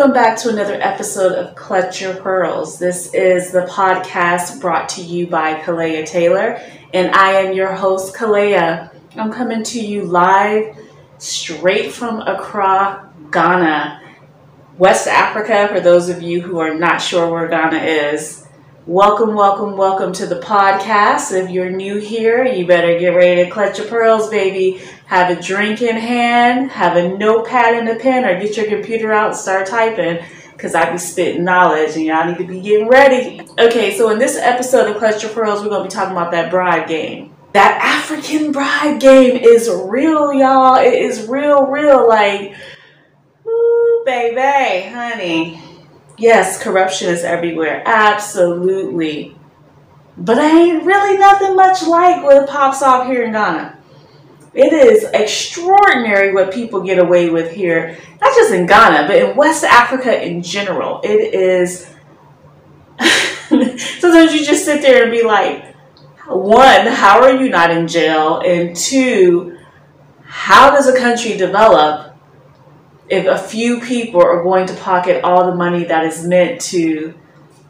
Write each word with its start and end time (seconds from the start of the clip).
Welcome 0.00 0.14
back 0.14 0.38
to 0.38 0.48
another 0.48 0.80
episode 0.80 1.32
of 1.32 1.54
Clutch 1.54 2.00
Your 2.00 2.14
Pearls. 2.14 2.78
This 2.78 3.12
is 3.12 3.52
the 3.52 3.66
podcast 3.66 4.58
brought 4.58 4.88
to 4.90 5.02
you 5.02 5.26
by 5.26 5.60
Kalea 5.60 6.06
Taylor, 6.06 6.58
and 6.94 7.14
I 7.14 7.32
am 7.32 7.52
your 7.52 7.74
host, 7.74 8.14
Kalea. 8.14 8.90
I'm 9.16 9.30
coming 9.30 9.62
to 9.62 9.78
you 9.78 10.04
live 10.04 10.74
straight 11.18 11.92
from 11.92 12.22
Accra, 12.22 13.12
Ghana, 13.30 14.00
West 14.78 15.06
Africa, 15.06 15.68
for 15.68 15.80
those 15.80 16.08
of 16.08 16.22
you 16.22 16.40
who 16.40 16.60
are 16.60 16.72
not 16.72 17.02
sure 17.02 17.30
where 17.30 17.48
Ghana 17.48 17.80
is. 17.80 18.46
Welcome, 18.86 19.34
welcome, 19.34 19.76
welcome 19.76 20.14
to 20.14 20.24
the 20.24 20.40
podcast. 20.40 21.30
If 21.38 21.50
you're 21.50 21.70
new 21.70 21.98
here, 21.98 22.46
you 22.46 22.66
better 22.66 22.98
get 22.98 23.14
ready 23.14 23.44
to 23.44 23.50
clutch 23.50 23.76
your 23.76 23.86
pearls, 23.86 24.30
baby. 24.30 24.80
Have 25.10 25.36
a 25.36 25.42
drink 25.42 25.82
in 25.82 25.96
hand, 25.96 26.70
have 26.70 26.96
a 26.96 27.08
notepad 27.18 27.74
and 27.74 27.88
a 27.88 27.96
pen, 27.96 28.24
or 28.24 28.40
get 28.40 28.56
your 28.56 28.66
computer 28.66 29.12
out 29.12 29.30
and 29.30 29.36
start 29.36 29.66
typing 29.66 30.24
because 30.52 30.76
I 30.76 30.88
be 30.92 30.98
spitting 30.98 31.42
knowledge 31.42 31.96
and 31.96 32.04
y'all 32.04 32.26
need 32.26 32.38
to 32.38 32.46
be 32.46 32.60
getting 32.60 32.86
ready. 32.86 33.40
Okay, 33.58 33.98
so 33.98 34.10
in 34.10 34.20
this 34.20 34.36
episode 34.36 34.88
of 34.88 35.02
Your 35.20 35.32
Pearls, 35.32 35.62
we're 35.62 35.68
going 35.68 35.82
to 35.82 35.88
be 35.88 35.92
talking 35.92 36.12
about 36.12 36.30
that 36.30 36.48
bribe 36.48 36.86
game. 36.86 37.34
That 37.54 37.80
African 37.82 38.52
bribe 38.52 39.00
game 39.00 39.36
is 39.36 39.68
real, 39.68 40.32
y'all. 40.32 40.76
It 40.76 40.94
is 40.94 41.26
real, 41.26 41.66
real. 41.66 42.08
Like, 42.08 42.54
ooh, 43.44 44.02
baby, 44.06 44.90
honey 44.94 45.60
Yes, 46.20 46.62
corruption 46.62 47.08
is 47.08 47.24
everywhere. 47.24 47.82
Absolutely. 47.84 49.36
But 50.16 50.38
I 50.38 50.50
ain't 50.50 50.84
really 50.84 51.18
nothing 51.18 51.56
much 51.56 51.82
like 51.82 52.22
what 52.22 52.48
pops 52.48 52.80
off 52.80 53.08
here 53.08 53.24
in 53.24 53.32
Ghana. 53.32 53.79
It 54.52 54.72
is 54.72 55.04
extraordinary 55.14 56.34
what 56.34 56.52
people 56.52 56.82
get 56.82 56.98
away 56.98 57.30
with 57.30 57.52
here, 57.52 57.96
not 58.20 58.34
just 58.34 58.52
in 58.52 58.66
Ghana, 58.66 59.06
but 59.06 59.16
in 59.16 59.36
West 59.36 59.62
Africa 59.62 60.24
in 60.24 60.42
general. 60.42 61.00
It 61.04 61.34
is. 61.34 61.88
Sometimes 63.48 64.34
you 64.34 64.44
just 64.44 64.64
sit 64.64 64.82
there 64.82 65.04
and 65.04 65.12
be 65.12 65.22
like, 65.22 65.74
one, 66.26 66.86
how 66.86 67.22
are 67.22 67.36
you 67.36 67.48
not 67.48 67.70
in 67.70 67.86
jail? 67.86 68.40
And 68.40 68.76
two, 68.76 69.58
how 70.22 70.70
does 70.70 70.86
a 70.86 70.96
country 70.96 71.36
develop 71.36 72.16
if 73.08 73.26
a 73.26 73.36
few 73.36 73.80
people 73.80 74.22
are 74.22 74.42
going 74.42 74.66
to 74.66 74.74
pocket 74.74 75.24
all 75.24 75.50
the 75.50 75.56
money 75.56 75.84
that 75.84 76.04
is 76.04 76.24
meant 76.24 76.60
to 76.60 77.14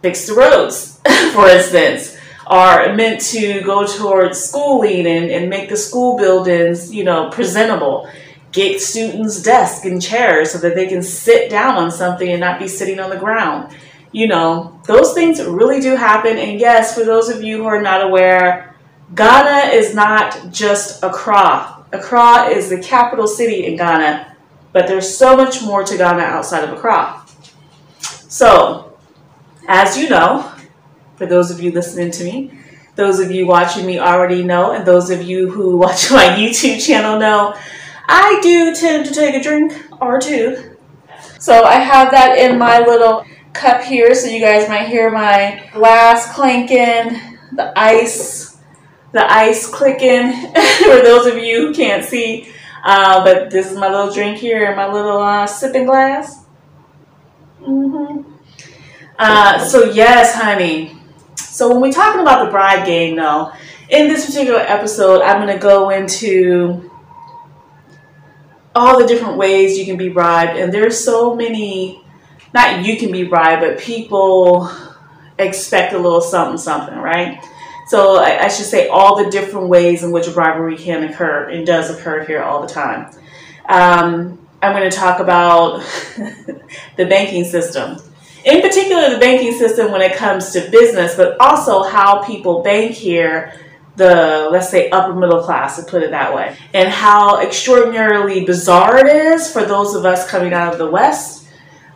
fix 0.02 0.26
the 0.26 0.34
roads, 0.34 1.00
for 1.32 1.48
instance, 1.48 2.16
are 2.50 2.94
meant 2.94 3.20
to 3.20 3.62
go 3.62 3.86
towards 3.86 4.38
schooling 4.38 5.06
and, 5.06 5.30
and 5.30 5.48
make 5.48 5.70
the 5.70 5.76
school 5.76 6.18
buildings, 6.18 6.92
you 6.92 7.04
know, 7.04 7.30
presentable, 7.30 8.10
get 8.52 8.80
students 8.80 9.42
desks 9.42 9.86
and 9.86 10.02
chairs 10.02 10.50
so 10.50 10.58
that 10.58 10.74
they 10.74 10.86
can 10.86 11.02
sit 11.02 11.48
down 11.48 11.76
on 11.76 11.90
something 11.90 12.28
and 12.28 12.40
not 12.40 12.58
be 12.58 12.68
sitting 12.68 13.00
on 13.00 13.08
the 13.08 13.16
ground. 13.16 13.74
You 14.12 14.26
know, 14.26 14.80
those 14.86 15.14
things 15.14 15.42
really 15.42 15.80
do 15.80 15.94
happen. 15.94 16.36
And 16.36 16.60
yes, 16.60 16.94
for 16.94 17.04
those 17.04 17.28
of 17.28 17.42
you 17.42 17.58
who 17.58 17.66
are 17.66 17.80
not 17.80 18.04
aware, 18.04 18.74
Ghana 19.14 19.72
is 19.72 19.94
not 19.94 20.50
just 20.50 21.02
Accra. 21.02 21.86
Accra 21.92 22.48
is 22.48 22.68
the 22.68 22.82
capital 22.82 23.26
city 23.26 23.64
in 23.66 23.76
Ghana 23.76 24.30
but 24.72 24.86
there's 24.86 25.16
so 25.16 25.36
much 25.36 25.62
more 25.62 25.82
to 25.84 25.96
Ghana 25.96 26.22
outside 26.22 26.64
of 26.64 26.76
Accra. 26.76 27.22
So, 28.00 28.96
as 29.68 29.96
you 29.96 30.08
know, 30.08 30.49
for 31.20 31.26
those 31.26 31.50
of 31.50 31.60
you 31.60 31.70
listening 31.70 32.10
to 32.10 32.24
me, 32.24 32.50
those 32.96 33.20
of 33.20 33.30
you 33.30 33.46
watching 33.46 33.84
me 33.84 33.98
already 33.98 34.42
know, 34.42 34.72
and 34.72 34.86
those 34.86 35.10
of 35.10 35.20
you 35.20 35.50
who 35.50 35.76
watch 35.84 36.10
my 36.10 36.28
YouTube 36.28 36.82
channel 36.82 37.20
know, 37.20 37.54
I 38.08 38.40
do 38.42 38.74
tend 38.74 39.04
to 39.04 39.12
take 39.12 39.34
a 39.34 39.42
drink 39.42 39.74
or 40.00 40.18
two. 40.18 40.78
So 41.38 41.62
I 41.62 41.74
have 41.74 42.10
that 42.12 42.38
in 42.38 42.58
my 42.58 42.78
little 42.78 43.26
cup 43.52 43.82
here, 43.82 44.14
so 44.14 44.28
you 44.28 44.40
guys 44.40 44.66
might 44.66 44.88
hear 44.88 45.10
my 45.10 45.68
glass 45.74 46.34
clanking, 46.34 47.20
the 47.52 47.70
ice, 47.78 48.56
the 49.12 49.30
ice 49.30 49.66
clicking, 49.66 50.32
for 50.78 51.02
those 51.02 51.26
of 51.26 51.36
you 51.36 51.66
who 51.66 51.74
can't 51.74 52.02
see. 52.02 52.50
Uh, 52.82 53.22
but 53.22 53.50
this 53.50 53.70
is 53.70 53.76
my 53.76 53.90
little 53.90 54.10
drink 54.10 54.38
here, 54.38 54.74
my 54.74 54.90
little 54.90 55.18
uh, 55.18 55.46
sipping 55.46 55.84
glass. 55.84 56.46
Mm-hmm. 57.60 58.22
Uh, 59.18 59.62
so 59.62 59.84
yes, 59.84 60.34
honey. 60.34 60.96
So 61.60 61.68
when 61.68 61.82
we're 61.82 61.92
talking 61.92 62.22
about 62.22 62.46
the 62.46 62.50
bribe 62.50 62.86
game, 62.86 63.16
though, 63.16 63.52
in 63.90 64.08
this 64.08 64.24
particular 64.24 64.60
episode, 64.60 65.20
I'm 65.20 65.46
going 65.46 65.54
to 65.54 65.62
go 65.62 65.90
into 65.90 66.90
all 68.74 68.98
the 68.98 69.06
different 69.06 69.36
ways 69.36 69.76
you 69.76 69.84
can 69.84 69.98
be 69.98 70.08
bribed, 70.08 70.58
and 70.58 70.72
there's 70.72 70.98
so 70.98 71.34
many. 71.34 72.02
Not 72.54 72.86
you 72.86 72.96
can 72.96 73.12
be 73.12 73.24
bribed, 73.24 73.60
but 73.60 73.78
people 73.78 74.72
expect 75.38 75.92
a 75.92 75.98
little 75.98 76.22
something, 76.22 76.56
something, 76.56 76.96
right? 76.96 77.44
So 77.88 78.16
I, 78.16 78.44
I, 78.44 78.48
should 78.48 78.64
say 78.64 78.88
all 78.88 79.22
the 79.22 79.30
different 79.30 79.68
ways 79.68 80.02
in 80.02 80.12
which 80.12 80.32
bribery 80.32 80.78
can 80.78 81.04
occur 81.04 81.50
and 81.50 81.66
does 81.66 81.90
occur 81.90 82.24
here 82.24 82.42
all 82.42 82.62
the 82.62 82.72
time. 82.72 83.14
Um, 83.68 84.48
I'm 84.62 84.74
going 84.74 84.90
to 84.90 84.96
talk 84.96 85.20
about 85.20 85.80
the 86.96 87.04
banking 87.04 87.44
system. 87.44 87.98
In 88.44 88.62
particular, 88.62 89.10
the 89.10 89.18
banking 89.18 89.52
system 89.52 89.92
when 89.92 90.00
it 90.00 90.16
comes 90.16 90.52
to 90.52 90.70
business, 90.70 91.14
but 91.14 91.36
also 91.40 91.82
how 91.82 92.22
people 92.24 92.62
bank 92.62 92.92
here, 92.92 93.52
the, 93.96 94.48
let's 94.50 94.70
say, 94.70 94.88
upper 94.90 95.14
middle 95.14 95.42
class, 95.42 95.76
to 95.76 95.90
put 95.90 96.02
it 96.02 96.10
that 96.10 96.34
way, 96.34 96.56
and 96.72 96.88
how 96.88 97.40
extraordinarily 97.40 98.44
bizarre 98.44 98.98
it 98.98 99.06
is 99.06 99.52
for 99.52 99.64
those 99.64 99.94
of 99.94 100.06
us 100.06 100.28
coming 100.30 100.52
out 100.52 100.72
of 100.72 100.78
the 100.78 100.90
West, 100.90 101.48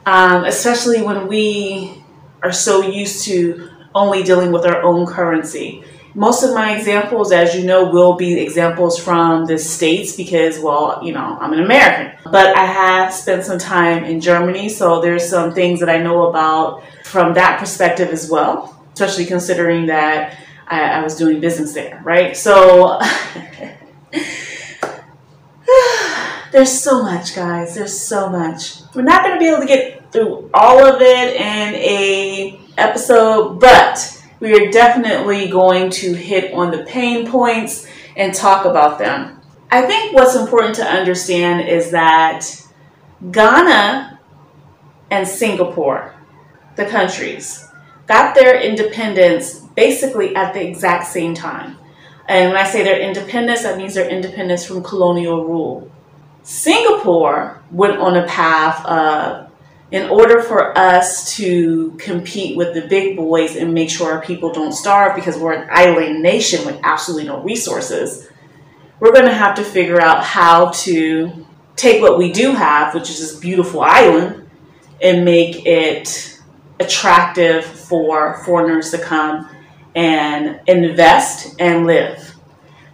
um, 0.04 0.44
especially 0.44 1.02
when 1.02 1.28
we 1.28 2.04
are 2.42 2.52
so 2.52 2.82
used 2.82 3.24
to 3.24 3.70
only 3.94 4.22
dealing 4.22 4.52
with 4.52 4.66
our 4.66 4.82
own 4.82 5.06
currency. 5.06 5.82
Most 6.16 6.44
of 6.44 6.54
my 6.54 6.76
examples, 6.76 7.32
as 7.32 7.56
you 7.56 7.66
know, 7.66 7.90
will 7.90 8.14
be 8.14 8.40
examples 8.40 8.96
from 8.98 9.46
the 9.46 9.58
States 9.58 10.14
because, 10.14 10.60
well, 10.60 11.00
you 11.02 11.12
know, 11.12 11.36
I'm 11.40 11.52
an 11.52 11.60
American. 11.60 12.16
But 12.30 12.56
I 12.56 12.64
have 12.64 13.12
spent 13.12 13.44
some 13.44 13.58
time 13.58 14.04
in 14.04 14.20
Germany, 14.20 14.68
so 14.68 15.00
there's 15.00 15.28
some 15.28 15.52
things 15.52 15.80
that 15.80 15.88
I 15.88 15.98
know 15.98 16.28
about 16.28 16.84
from 17.04 17.34
that 17.34 17.58
perspective 17.58 18.10
as 18.10 18.30
well, 18.30 18.80
especially 18.92 19.24
considering 19.26 19.86
that 19.86 20.38
I, 20.68 20.82
I 20.82 21.02
was 21.02 21.16
doing 21.16 21.40
business 21.40 21.74
there, 21.74 22.00
right? 22.04 22.36
So 22.36 23.00
there's 26.52 26.80
so 26.80 27.02
much, 27.02 27.34
guys. 27.34 27.74
There's 27.74 27.98
so 27.98 28.28
much. 28.28 28.82
We're 28.94 29.02
not 29.02 29.24
going 29.24 29.34
to 29.34 29.40
be 29.40 29.48
able 29.48 29.62
to 29.62 29.66
get 29.66 30.12
through 30.12 30.48
all 30.54 30.84
of 30.84 31.00
it 31.00 31.34
in 31.34 31.74
a 31.74 32.60
episode, 32.78 33.58
but 33.58 34.23
we 34.44 34.52
are 34.52 34.70
definitely 34.70 35.48
going 35.48 35.88
to 35.88 36.12
hit 36.12 36.52
on 36.52 36.70
the 36.70 36.84
pain 36.84 37.26
points 37.26 37.86
and 38.14 38.34
talk 38.34 38.66
about 38.66 38.98
them. 38.98 39.40
I 39.70 39.86
think 39.86 40.12
what's 40.12 40.36
important 40.36 40.74
to 40.76 40.84
understand 40.84 41.66
is 41.66 41.90
that 41.92 42.44
Ghana 43.30 44.20
and 45.10 45.26
Singapore, 45.26 46.14
the 46.76 46.84
countries, 46.84 47.66
got 48.06 48.34
their 48.34 48.60
independence 48.60 49.60
basically 49.60 50.36
at 50.36 50.52
the 50.52 50.62
exact 50.62 51.06
same 51.06 51.32
time. 51.32 51.78
And 52.28 52.50
when 52.50 52.58
I 52.58 52.64
say 52.64 52.84
their 52.84 53.00
independence, 53.00 53.62
that 53.62 53.78
means 53.78 53.94
their 53.94 54.10
independence 54.10 54.66
from 54.66 54.82
colonial 54.82 55.42
rule. 55.46 55.90
Singapore 56.42 57.62
went 57.70 57.96
on 57.96 58.14
a 58.14 58.26
path 58.26 58.84
of 58.84 59.43
in 59.94 60.10
order 60.10 60.42
for 60.42 60.76
us 60.76 61.36
to 61.36 61.92
compete 61.98 62.56
with 62.56 62.74
the 62.74 62.80
big 62.88 63.16
boys 63.16 63.54
and 63.54 63.72
make 63.72 63.88
sure 63.88 64.10
our 64.10 64.20
people 64.20 64.52
don't 64.52 64.72
starve 64.72 65.14
because 65.14 65.36
we're 65.38 65.52
an 65.52 65.68
island 65.70 66.20
nation 66.20 66.66
with 66.66 66.76
absolutely 66.82 67.28
no 67.28 67.40
resources, 67.42 68.28
we're 68.98 69.12
going 69.12 69.24
to 69.24 69.32
have 69.32 69.54
to 69.54 69.62
figure 69.62 70.02
out 70.02 70.24
how 70.24 70.68
to 70.70 71.46
take 71.76 72.02
what 72.02 72.18
we 72.18 72.32
do 72.32 72.50
have, 72.50 72.92
which 72.92 73.08
is 73.08 73.20
this 73.20 73.36
beautiful 73.38 73.82
island, 73.82 74.50
and 75.00 75.24
make 75.24 75.64
it 75.64 76.40
attractive 76.80 77.64
for 77.64 78.42
foreigners 78.44 78.90
to 78.90 78.98
come 78.98 79.48
and 79.94 80.60
invest 80.66 81.54
and 81.60 81.86
live. 81.86 82.34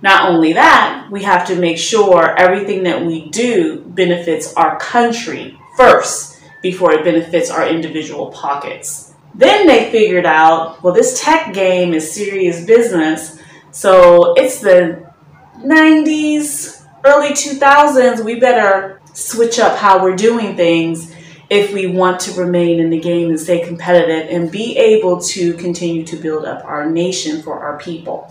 Not 0.03 0.29
only 0.29 0.53
that, 0.53 1.09
we 1.11 1.23
have 1.23 1.47
to 1.47 1.57
make 1.57 1.79
sure 1.79 2.37
everything 2.37 2.83
that 2.83 3.03
we 3.03 3.31
do 3.31 3.81
benefits 3.87 4.53
our 4.53 4.79
country 4.79 5.59
first 5.79 6.30
before 6.63 6.93
it 6.93 7.05
benefits 7.05 7.51
our 7.51 7.67
individual 7.67 8.31
pockets. 8.31 9.15
Then 9.35 9.67
they 9.67 9.91
figured 9.91 10.27
out, 10.27 10.83
well, 10.83 10.93
this 10.93 11.21
tech 11.21 11.55
game 11.55 11.95
is 11.95 12.13
serious 12.13 12.65
business. 12.65 13.41
So 13.71 14.35
it's 14.35 14.61
the 14.61 15.11
90s, 15.59 16.87
early 17.05 17.31
2000s. 17.31 18.25
We 18.25 18.41
better 18.41 19.01
switch 19.13 19.59
up 19.59 19.79
how 19.79 20.03
we're 20.03 20.17
doing 20.17 20.57
things 20.57 21.15
if 21.49 21.73
we 21.73 21.87
want 21.87 22.21
to 22.21 22.41
remain 22.41 22.79
in 22.79 22.91
the 22.91 23.01
game 23.01 23.29
and 23.29 23.39
stay 23.39 23.65
competitive 23.67 24.29
and 24.31 24.51
be 24.51 24.77
able 24.77 25.21
to 25.21 25.55
continue 25.55 26.05
to 26.07 26.17
build 26.17 26.45
up 26.45 26.65
our 26.65 26.89
nation 26.89 27.43
for 27.43 27.59
our 27.59 27.79
people. 27.79 28.31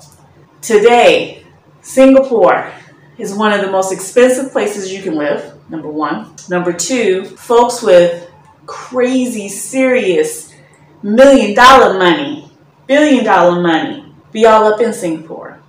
Today, 0.62 1.46
Singapore 1.81 2.72
is 3.18 3.34
one 3.34 3.52
of 3.52 3.62
the 3.62 3.72
most 3.72 3.92
expensive 3.92 4.52
places 4.52 4.92
you 4.94 5.02
can 5.02 5.16
live 5.16 5.59
number 5.69 5.89
one. 5.89 6.33
Number 6.50 6.74
two, 6.74 7.25
folks 7.25 7.81
with 7.81 8.30
crazy, 8.66 9.50
serious 9.50 10.54
million 11.01 11.56
dollar 11.56 11.98
money, 11.98 12.51
billion 12.88 13.24
dollar 13.24 13.62
money 13.62 14.06
be 14.31 14.45
all 14.45 14.66
up 14.66 14.80
in 14.80 14.94
Singapore, 14.94 15.60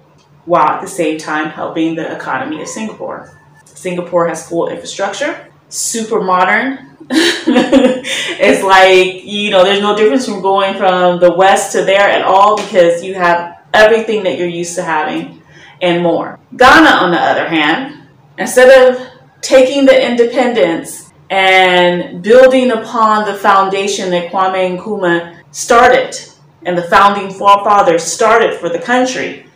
while 0.45 0.69
at 0.69 0.81
the 0.81 0.89
same 0.89 1.19
time 1.19 1.49
helping 1.49 1.95
the 1.95 2.15
economy 2.15 2.61
of 2.61 2.69
Singapore. 2.69 3.33
Singapore 3.65 4.29
has 4.29 4.47
full 4.49 4.69
infrastructure, 4.69 5.49
super 5.69 6.21
modern. 6.21 6.97
it's 7.11 8.63
like, 8.63 9.25
you 9.25 9.51
know, 9.51 9.65
there's 9.65 9.81
no 9.81 9.97
difference 9.97 10.27
from 10.27 10.43
going 10.43 10.77
from 10.77 11.19
the 11.19 11.33
west 11.33 11.73
to 11.73 11.85
there 11.85 12.09
at 12.09 12.23
all 12.23 12.57
because 12.57 13.03
you 13.03 13.15
have 13.15 13.63
everything 13.73 14.23
that 14.25 14.39
you're 14.39 14.49
used 14.49 14.75
to 14.75 14.83
having 14.83 15.43
and 15.81 16.03
more. 16.03 16.39
Ghana, 16.57 16.91
on 16.91 17.11
the 17.11 17.19
other 17.19 17.49
hand, 17.49 18.07
instead 18.39 18.95
of 18.95 19.10
taking 19.41 19.87
the 19.87 20.11
independence 20.11 21.13
and 21.31 22.23
building 22.23 22.73
upon 22.73 23.25
the 23.27 23.35
foundation 23.35 24.11
that 24.11 24.31
Kwame 24.33 24.79
Nkrumah 24.79 25.41
started 25.53 26.19
and 26.67 26.77
the 26.77 26.83
founding 26.83 27.31
forefathers 27.31 28.03
started 28.03 28.59
for 28.59 28.69
the 28.69 28.79
country, 28.79 29.47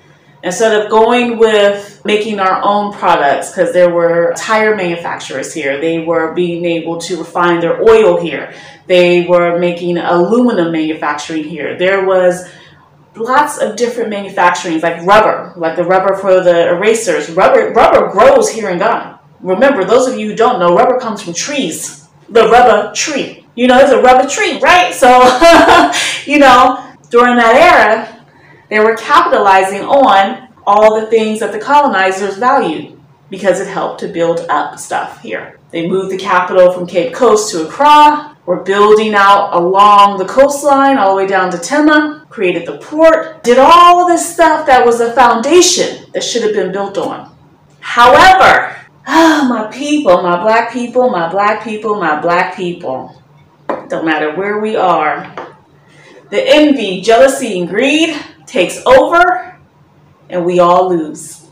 instead 0.42 0.80
of 0.80 0.90
going 0.90 1.38
with 1.38 2.00
making 2.04 2.38
our 2.38 2.62
own 2.62 2.92
products, 2.92 3.50
because 3.50 3.72
there 3.72 3.90
were 3.90 4.32
tire 4.36 4.76
manufacturers 4.76 5.52
here, 5.52 5.80
they 5.80 5.98
were 5.98 6.32
being 6.32 6.64
able 6.64 6.98
to 6.98 7.18
refine 7.18 7.60
their 7.60 7.82
oil 7.82 8.20
here, 8.20 8.54
they 8.86 9.26
were 9.26 9.58
making 9.58 9.98
aluminum 9.98 10.70
manufacturing 10.70 11.44
here. 11.44 11.76
There 11.78 12.04
was 12.04 12.48
lots 13.16 13.58
of 13.58 13.76
different 13.76 14.12
manufacturings, 14.12 14.82
like 14.82 15.02
rubber, 15.06 15.52
like 15.56 15.76
the 15.76 15.84
rubber 15.84 16.16
for 16.16 16.40
the 16.40 16.68
erasers. 16.68 17.30
Rubber, 17.30 17.72
rubber 17.72 18.10
grows 18.10 18.50
here 18.50 18.70
in 18.70 18.78
Ghana. 18.78 19.20
Remember, 19.44 19.84
those 19.84 20.08
of 20.08 20.18
you 20.18 20.30
who 20.30 20.34
don't 20.34 20.58
know, 20.58 20.74
rubber 20.74 20.98
comes 20.98 21.22
from 21.22 21.34
trees. 21.34 22.08
The 22.30 22.48
rubber 22.48 22.94
tree. 22.94 23.46
You 23.54 23.66
know, 23.68 23.78
it's 23.78 23.92
a 23.92 24.00
rubber 24.00 24.26
tree, 24.26 24.58
right? 24.58 24.92
So, 24.94 25.20
you 26.30 26.38
know, 26.38 26.96
during 27.10 27.36
that 27.36 27.54
era, 27.54 28.26
they 28.70 28.80
were 28.80 28.96
capitalizing 28.96 29.82
on 29.82 30.48
all 30.66 30.98
the 30.98 31.06
things 31.08 31.40
that 31.40 31.52
the 31.52 31.58
colonizers 31.58 32.38
valued 32.38 32.98
because 33.28 33.60
it 33.60 33.68
helped 33.68 34.00
to 34.00 34.08
build 34.08 34.40
up 34.48 34.78
stuff 34.78 35.20
here. 35.20 35.58
They 35.72 35.86
moved 35.86 36.10
the 36.10 36.16
capital 36.16 36.72
from 36.72 36.86
Cape 36.86 37.12
Coast 37.12 37.52
to 37.52 37.66
Accra. 37.66 38.36
We're 38.46 38.62
building 38.62 39.14
out 39.14 39.54
along 39.54 40.18
the 40.18 40.24
coastline 40.24 40.96
all 40.96 41.14
the 41.14 41.22
way 41.22 41.28
down 41.28 41.50
to 41.50 41.58
Tema, 41.58 42.26
created 42.30 42.66
the 42.66 42.78
port, 42.78 43.44
did 43.44 43.58
all 43.58 44.06
this 44.06 44.34
stuff 44.34 44.66
that 44.66 44.86
was 44.86 45.00
a 45.00 45.12
foundation 45.12 46.06
that 46.14 46.24
should 46.24 46.42
have 46.42 46.54
been 46.54 46.72
built 46.72 46.96
on. 46.96 47.34
However, 47.80 48.74
ah, 49.06 49.46
my 49.48 49.70
people, 49.70 50.22
my 50.22 50.40
black 50.42 50.72
people, 50.72 51.10
my 51.10 51.30
black 51.30 51.64
people, 51.64 51.94
my 51.96 52.20
black 52.20 52.56
people, 52.56 53.22
don't 53.88 54.04
matter 54.04 54.34
where 54.34 54.60
we 54.60 54.76
are, 54.76 55.34
the 56.30 56.42
envy, 56.46 57.00
jealousy, 57.00 57.60
and 57.60 57.68
greed 57.68 58.16
takes 58.46 58.84
over 58.86 59.58
and 60.28 60.44
we 60.44 60.58
all 60.58 60.88
lose. 60.88 61.46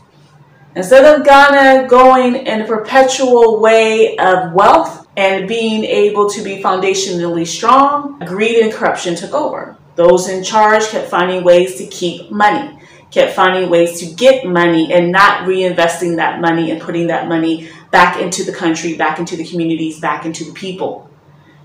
Instead 0.75 1.05
of 1.05 1.25
Ghana 1.25 1.87
going 1.87 2.35
in 2.35 2.61
a 2.61 2.67
perpetual 2.67 3.59
way 3.59 4.17
of 4.17 4.53
wealth 4.53 5.07
and 5.15 5.47
being 5.47 5.83
able 5.83 6.29
to 6.31 6.43
be 6.43 6.61
foundationally 6.63 7.45
strong, 7.45 8.17
greed 8.25 8.57
and 8.57 8.73
corruption 8.73 9.15
took 9.15 9.33
over. 9.33 9.77
Those 9.95 10.27
in 10.27 10.43
charge 10.43 10.87
kept 10.87 11.09
finding 11.09 11.43
ways 11.43 11.75
to 11.75 11.85
keep 11.85 12.31
money, 12.31 12.79
kept 13.13 13.35
finding 13.35 13.69
ways 13.69 13.99
to 13.99 14.07
get 14.07 14.43
money 14.45 14.91
and 14.91 15.11
not 15.11 15.47
reinvesting 15.47 16.15
that 16.15 16.41
money 16.41 16.71
and 16.71 16.81
putting 16.81 17.07
that 17.07 17.27
money 17.27 17.69
back 17.91 18.19
into 18.19 18.43
the 18.43 18.51
country, 18.51 18.95
back 18.95 19.19
into 19.19 19.37
the 19.37 19.45
communities, 19.45 19.99
back 19.99 20.25
into 20.25 20.43
the 20.43 20.51
people. 20.53 21.07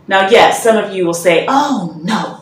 Now, 0.06 0.29
yes, 0.29 0.62
some 0.62 0.77
of 0.77 0.93
you 0.93 1.06
will 1.06 1.15
say, 1.15 1.47
oh 1.49 1.99
no, 2.03 2.38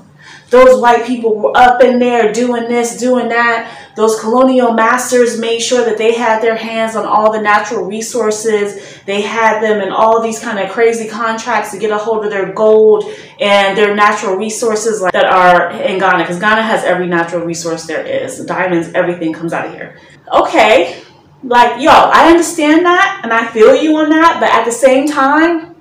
those 0.50 0.81
white 0.81 1.04
people 1.04 1.34
were 1.34 1.56
up 1.56 1.82
in 1.82 1.98
there 1.98 2.32
doing 2.32 2.69
this, 2.69 2.98
doing 2.98 3.28
that. 3.31 3.93
Those 3.96 4.20
colonial 4.20 4.72
masters 4.72 5.40
made 5.40 5.58
sure 5.58 5.84
that 5.84 5.98
they 5.98 6.14
had 6.14 6.40
their 6.40 6.54
hands 6.54 6.94
on 6.94 7.04
all 7.04 7.32
the 7.32 7.40
natural 7.40 7.84
resources. 7.84 9.00
They 9.06 9.22
had 9.22 9.60
them 9.60 9.81
in 9.81 9.90
all 9.90 10.22
these 10.22 10.38
kind 10.38 10.58
of 10.58 10.70
crazy 10.70 11.08
contracts 11.08 11.72
to 11.72 11.78
get 11.78 11.90
a 11.90 11.98
hold 11.98 12.25
of 12.25 12.31
their 12.31 12.52
gold 12.52 13.04
and 13.40 13.76
their 13.76 13.94
natural 13.96 14.37
resources 14.37 15.00
that 15.00 15.25
are 15.25 15.72
in 15.72 15.98
Ghana. 15.98 16.19
Because 16.19 16.38
Ghana 16.38 16.62
has 16.62 16.84
every 16.84 17.08
natural 17.08 17.44
resource 17.44 17.87
there 17.87 18.04
is. 18.04 18.44
Diamonds, 18.44 18.90
everything 18.94 19.32
comes 19.32 19.52
out 19.52 19.66
of 19.66 19.72
here. 19.72 19.98
Okay, 20.32 21.02
like, 21.43 21.82
yo, 21.82 21.90
I 21.90 22.28
understand 22.28 22.84
that 22.87 23.20
and 23.25 23.32
I 23.32 23.46
feel 23.48 23.75
you 23.75 23.96
on 23.96 24.10
that. 24.10 24.38
But 24.40 24.50
at 24.50 24.64
the 24.64 24.72
same 24.72 25.08
time, 25.08 25.75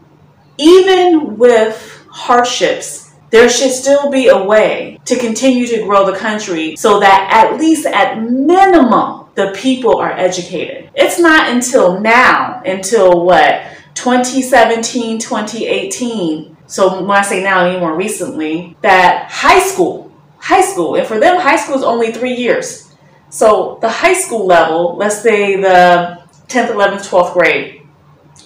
even 0.58 1.38
with 1.38 2.06
hardships, 2.10 3.05
there 3.36 3.50
should 3.50 3.72
still 3.72 4.10
be 4.10 4.30
a 4.30 4.44
way 4.44 4.98
to 5.04 5.20
continue 5.20 5.68
to 5.68 5.84
grow 5.84 6.10
the 6.10 6.18
country 6.18 6.74
so 6.78 7.02
that 7.02 7.28
at 7.30 7.60
least 7.60 7.86
at 7.86 8.24
minimum 8.24 9.28
the 9.36 9.52
people 9.54 9.98
are 9.98 10.14
educated. 10.14 10.90
It's 10.96 11.20
not 11.20 11.50
until 11.50 12.00
now, 12.00 12.62
until 12.66 13.26
what, 13.26 13.62
2017, 13.96 15.20
2018. 15.20 16.56
So 16.68 17.02
when 17.02 17.12
I 17.12 17.24
say 17.24 17.44
now, 17.44 17.68
even 17.68 17.82
more 17.82 17.94
recently, 17.98 18.78
that 18.82 19.30
high 19.30 19.60
school, 19.60 20.14
high 20.38 20.62
school, 20.62 20.96
and 20.96 21.06
for 21.06 21.20
them, 21.20 21.38
high 21.38 21.58
school 21.58 21.76
is 21.76 21.84
only 21.84 22.14
three 22.14 22.36
years. 22.36 22.96
So 23.30 23.80
the 23.82 23.90
high 23.90 24.14
school 24.14 24.46
level, 24.46 24.96
let's 24.96 25.22
say 25.22 25.60
the 25.60 26.24
10th, 26.48 26.70
11th, 26.70 27.10
12th 27.10 27.34
grade, 27.34 27.82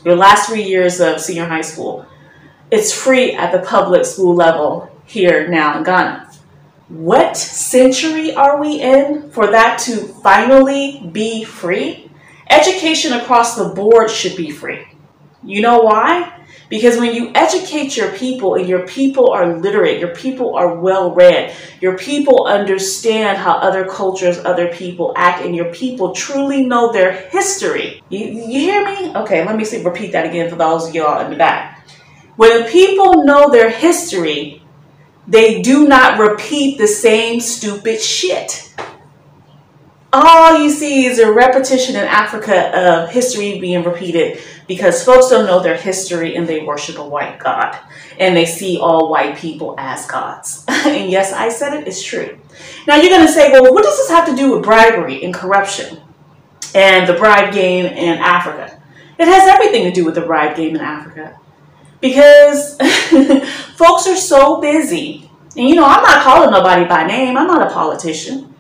your 0.04 0.16
last 0.16 0.50
three 0.50 0.64
years 0.64 1.00
of 1.00 1.22
senior 1.22 1.46
high 1.46 1.62
school, 1.62 2.08
it's 2.72 2.94
free 2.94 3.34
at 3.34 3.52
the 3.52 3.66
public 3.68 4.06
school 4.06 4.36
level 4.36 4.92
here 5.06 5.48
now 5.48 5.78
in 5.78 5.84
Ghana. 5.84 6.32
What 6.90 7.38
century 7.38 8.34
are 8.34 8.60
we 8.60 8.82
in 8.82 9.30
for 9.32 9.48
that 9.48 9.80
to 9.80 9.98
finally 9.98 11.08
be 11.12 11.44
free? 11.44 12.10
Education 12.50 13.14
across 13.14 13.56
the 13.56 13.70
board 13.70 14.10
should 14.10 14.36
be 14.36 14.50
free. 14.50 14.88
You 15.44 15.62
know 15.62 15.80
why? 15.80 16.36
Because 16.70 16.98
when 16.98 17.16
you 17.16 17.32
educate 17.34 17.98
your 17.98 18.12
people 18.12 18.56
and 18.56 18.68
your 18.68 18.86
people 18.88 19.32
are 19.32 19.58
literate, 19.58 20.00
your 20.00 20.14
people 20.16 20.56
are 20.56 20.76
well 20.76 21.12
read, 21.14 21.56
your 21.82 21.98
people 21.98 22.46
understand 22.46 23.38
how 23.38 23.54
other 23.54 23.88
cultures, 23.88 24.38
other 24.40 24.68
people 24.68 25.14
act, 25.16 25.44
and 25.44 25.56
your 25.56 25.74
people 25.74 26.14
truly 26.14 26.66
know 26.66 26.92
their 26.92 27.12
history. 27.30 28.04
You, 28.10 28.26
you 28.28 28.60
hear 28.60 28.86
me? 28.86 29.16
Okay, 29.16 29.44
let 29.46 29.56
me 29.56 29.66
see, 29.66 29.84
repeat 29.84 30.12
that 30.12 30.26
again 30.26 30.50
for 30.50 30.58
those 30.58 30.88
of 30.88 30.94
y'all 30.94 31.24
in 31.26 31.32
the 31.32 31.38
back. 31.38 31.79
When 32.40 32.70
people 32.70 33.26
know 33.26 33.50
their 33.50 33.70
history, 33.70 34.64
they 35.28 35.62
do 35.62 35.90
not 35.90 36.18
repeat 36.18 36.78
the 36.78 36.88
same 36.88 37.42
stupid 37.42 38.00
shit. 38.00 38.74
All 40.14 40.58
you 40.58 40.70
see 40.70 41.06
is 41.06 41.20
a 41.20 41.34
repetition 41.34 41.98
in 41.98 42.06
Africa 42.06 42.70
of 42.80 43.10
history 43.10 43.60
being 43.60 43.84
repeated 43.84 44.40
because 44.70 45.04
folks 45.04 45.28
don't 45.28 45.48
know 45.48 45.62
their 45.62 45.76
history 45.76 46.38
and 46.38 46.48
they 46.48 46.62
worship 46.62 46.98
a 46.98 47.06
white 47.06 47.40
God 47.40 47.78
and 48.18 48.38
they 48.38 48.46
see 48.46 48.80
all 48.80 49.12
white 49.12 49.36
people 49.36 49.76
as 49.78 50.06
gods. 50.06 50.64
and 50.70 51.12
yes, 51.12 51.34
I 51.34 51.50
said 51.50 51.74
it, 51.74 51.90
it's 51.90 52.02
true. 52.02 52.40
Now 52.88 52.96
you're 52.96 53.10
going 53.10 53.28
to 53.28 53.34
say, 53.34 53.52
well, 53.52 53.74
what 53.74 53.84
does 53.84 53.98
this 53.98 54.10
have 54.12 54.26
to 54.30 54.36
do 54.38 54.56
with 54.56 54.64
bribery 54.64 55.26
and 55.26 55.34
corruption 55.34 56.00
and 56.74 57.06
the 57.06 57.16
bribe 57.16 57.54
game 57.54 57.86
in 57.86 58.18
Africa? 58.20 58.82
It 59.18 59.28
has 59.28 59.46
everything 59.50 59.84
to 59.84 59.92
do 59.92 60.06
with 60.06 60.16
the 60.16 60.22
bribe 60.22 60.56
game 60.56 60.74
in 60.78 60.82
Africa 60.82 61.38
because 62.02 62.78
folks 63.76 64.08
are 64.08 64.16
so 64.16 64.62
busy. 64.62 65.30
And 65.56 65.68
you 65.68 65.76
know, 65.76 65.86
I'm 65.86 66.04
not 66.04 66.24
calling 66.24 66.52
nobody 66.52 66.86
by 66.86 67.06
name, 67.06 67.38
I'm 67.38 67.48
not 67.48 67.66
a 67.66 67.74
politician. 67.74 68.56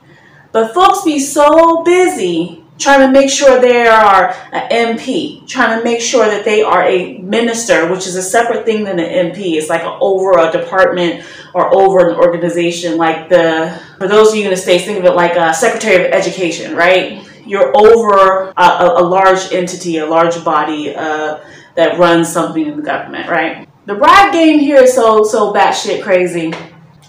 But 0.51 0.73
folks 0.73 1.03
be 1.03 1.19
so 1.19 1.83
busy 1.83 2.63
trying 2.79 3.05
to 3.05 3.11
make 3.11 3.29
sure 3.29 3.59
they 3.59 3.85
are 3.85 4.33
an 4.53 4.97
MP, 4.97 5.45
trying 5.47 5.77
to 5.77 5.83
make 5.83 5.99
sure 5.99 6.25
that 6.25 6.45
they 6.45 6.63
are 6.63 6.83
a 6.83 7.17
minister, 7.19 7.91
which 7.91 8.07
is 8.07 8.15
a 8.15 8.21
separate 8.21 8.65
thing 8.65 8.85
than 8.85 8.99
an 8.99 9.31
MP. 9.31 9.55
It's 9.55 9.69
like 9.69 9.83
over 9.83 10.39
a 10.39 10.51
department 10.51 11.25
or 11.53 11.75
over 11.75 12.09
an 12.09 12.15
organization. 12.15 12.97
Like 12.97 13.27
the, 13.27 13.79
for 13.97 14.07
those 14.07 14.29
of 14.29 14.35
you 14.35 14.45
in 14.45 14.49
the 14.49 14.57
States, 14.57 14.85
think 14.85 14.97
of 14.97 15.05
it 15.05 15.11
like 15.11 15.35
a 15.35 15.53
Secretary 15.53 16.05
of 16.05 16.11
Education, 16.13 16.73
right? 16.75 17.25
You're 17.45 17.75
over 17.75 18.53
a, 18.55 18.93
a, 18.97 19.03
large 19.03 19.51
entity, 19.51 19.97
a 19.97 20.05
large 20.05 20.43
body, 20.45 20.95
uh, 20.95 21.43
that 21.75 21.97
runs 21.97 22.31
something 22.31 22.65
in 22.65 22.77
the 22.77 22.83
government, 22.83 23.29
right? 23.29 23.67
The 23.85 23.95
bribe 23.95 24.31
game 24.31 24.59
here 24.59 24.83
is 24.83 24.93
so 24.93 25.23
so 25.23 25.53
batshit 25.53 26.03
crazy, 26.03 26.53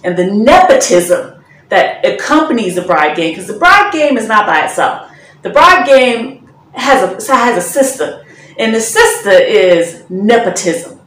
and 0.05 0.17
the 0.17 0.27
nepotism 0.27 1.43
that 1.69 2.05
accompanies 2.07 2.75
the 2.75 2.83
bribe 2.83 3.17
game, 3.17 3.33
because 3.33 3.47
the 3.47 3.59
bribe 3.59 3.93
game 3.93 4.17
is 4.17 4.27
not 4.27 4.47
by 4.47 4.65
itself. 4.65 5.11
The 5.43 5.51
bribe 5.51 5.87
game 5.87 6.49
has 6.73 7.29
a 7.29 7.35
has 7.35 7.57
a 7.59 7.61
sister, 7.61 8.25
and 8.59 8.75
the 8.75 8.81
sister 8.81 9.31
is 9.31 10.05
nepotism. 10.09 11.01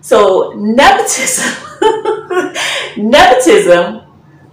So 0.00 0.52
nepotism, 0.56 1.52
nepotism, 2.96 4.02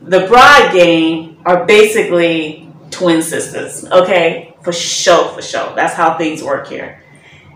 the 0.02 0.28
bribe 0.28 0.74
game 0.74 1.42
are 1.46 1.66
basically 1.66 2.70
twin 2.92 3.22
sisters. 3.22 3.86
Okay, 3.86 4.56
for 4.62 4.74
sure, 4.74 5.30
for 5.30 5.42
sure. 5.42 5.74
That's 5.76 5.94
how 5.94 6.18
things 6.18 6.44
work 6.44 6.68
here 6.68 7.02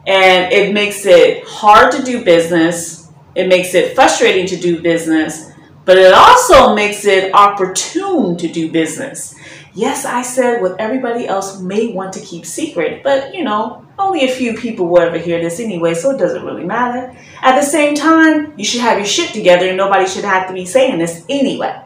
and 0.07 0.51
it 0.51 0.73
makes 0.73 1.05
it 1.05 1.43
hard 1.45 1.91
to 1.93 2.03
do 2.03 2.23
business. 2.23 3.09
it 3.33 3.47
makes 3.47 3.73
it 3.73 3.95
frustrating 3.95 4.45
to 4.45 4.57
do 4.57 4.81
business, 4.81 5.51
but 5.85 5.97
it 5.97 6.13
also 6.13 6.75
makes 6.75 7.05
it 7.05 7.33
opportune 7.33 8.35
to 8.37 8.47
do 8.47 8.69
business. 8.71 9.35
Yes, 9.73 10.03
I 10.03 10.21
said 10.21 10.61
what 10.61 10.79
everybody 10.79 11.27
else 11.27 11.61
may 11.61 11.93
want 11.93 12.11
to 12.13 12.19
keep 12.19 12.45
secret, 12.45 13.03
but 13.03 13.33
you 13.33 13.43
know, 13.43 13.85
only 13.97 14.25
a 14.25 14.35
few 14.35 14.53
people 14.57 14.87
will 14.87 14.99
ever 14.99 15.17
hear 15.17 15.39
this 15.39 15.59
anyway, 15.59 15.93
so 15.93 16.11
it 16.11 16.17
doesn't 16.17 16.43
really 16.43 16.65
matter. 16.65 17.15
At 17.41 17.57
the 17.57 17.65
same 17.65 17.95
time, 17.95 18.53
you 18.57 18.65
should 18.65 18.81
have 18.81 18.97
your 18.97 19.07
shit 19.07 19.33
together 19.33 19.69
and 19.69 19.77
nobody 19.77 20.07
should 20.07 20.25
have 20.25 20.47
to 20.47 20.53
be 20.53 20.65
saying 20.65 20.99
this 20.99 21.23
anyway. 21.29 21.81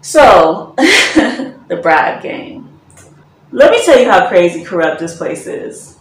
So, 0.00 0.74
the 0.78 1.80
bribe 1.82 2.22
game. 2.22 2.78
Let 3.50 3.72
me 3.72 3.84
tell 3.84 3.98
you 3.98 4.08
how 4.08 4.28
crazy 4.28 4.62
corrupt 4.62 5.00
this 5.00 5.16
place 5.16 5.46
is. 5.48 5.95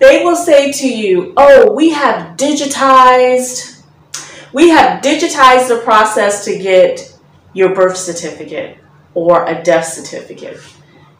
They 0.00 0.24
will 0.24 0.36
say 0.36 0.72
to 0.72 0.88
you, 0.88 1.34
oh, 1.36 1.72
we 1.72 1.90
have 1.90 2.36
digitized, 2.38 3.82
we 4.52 4.70
have 4.70 5.02
digitized 5.02 5.68
the 5.68 5.80
process 5.84 6.44
to 6.46 6.58
get 6.58 7.16
your 7.52 7.74
birth 7.74 7.96
certificate 7.96 8.78
or 9.14 9.44
a 9.46 9.62
death 9.62 9.84
certificate. 9.84 10.58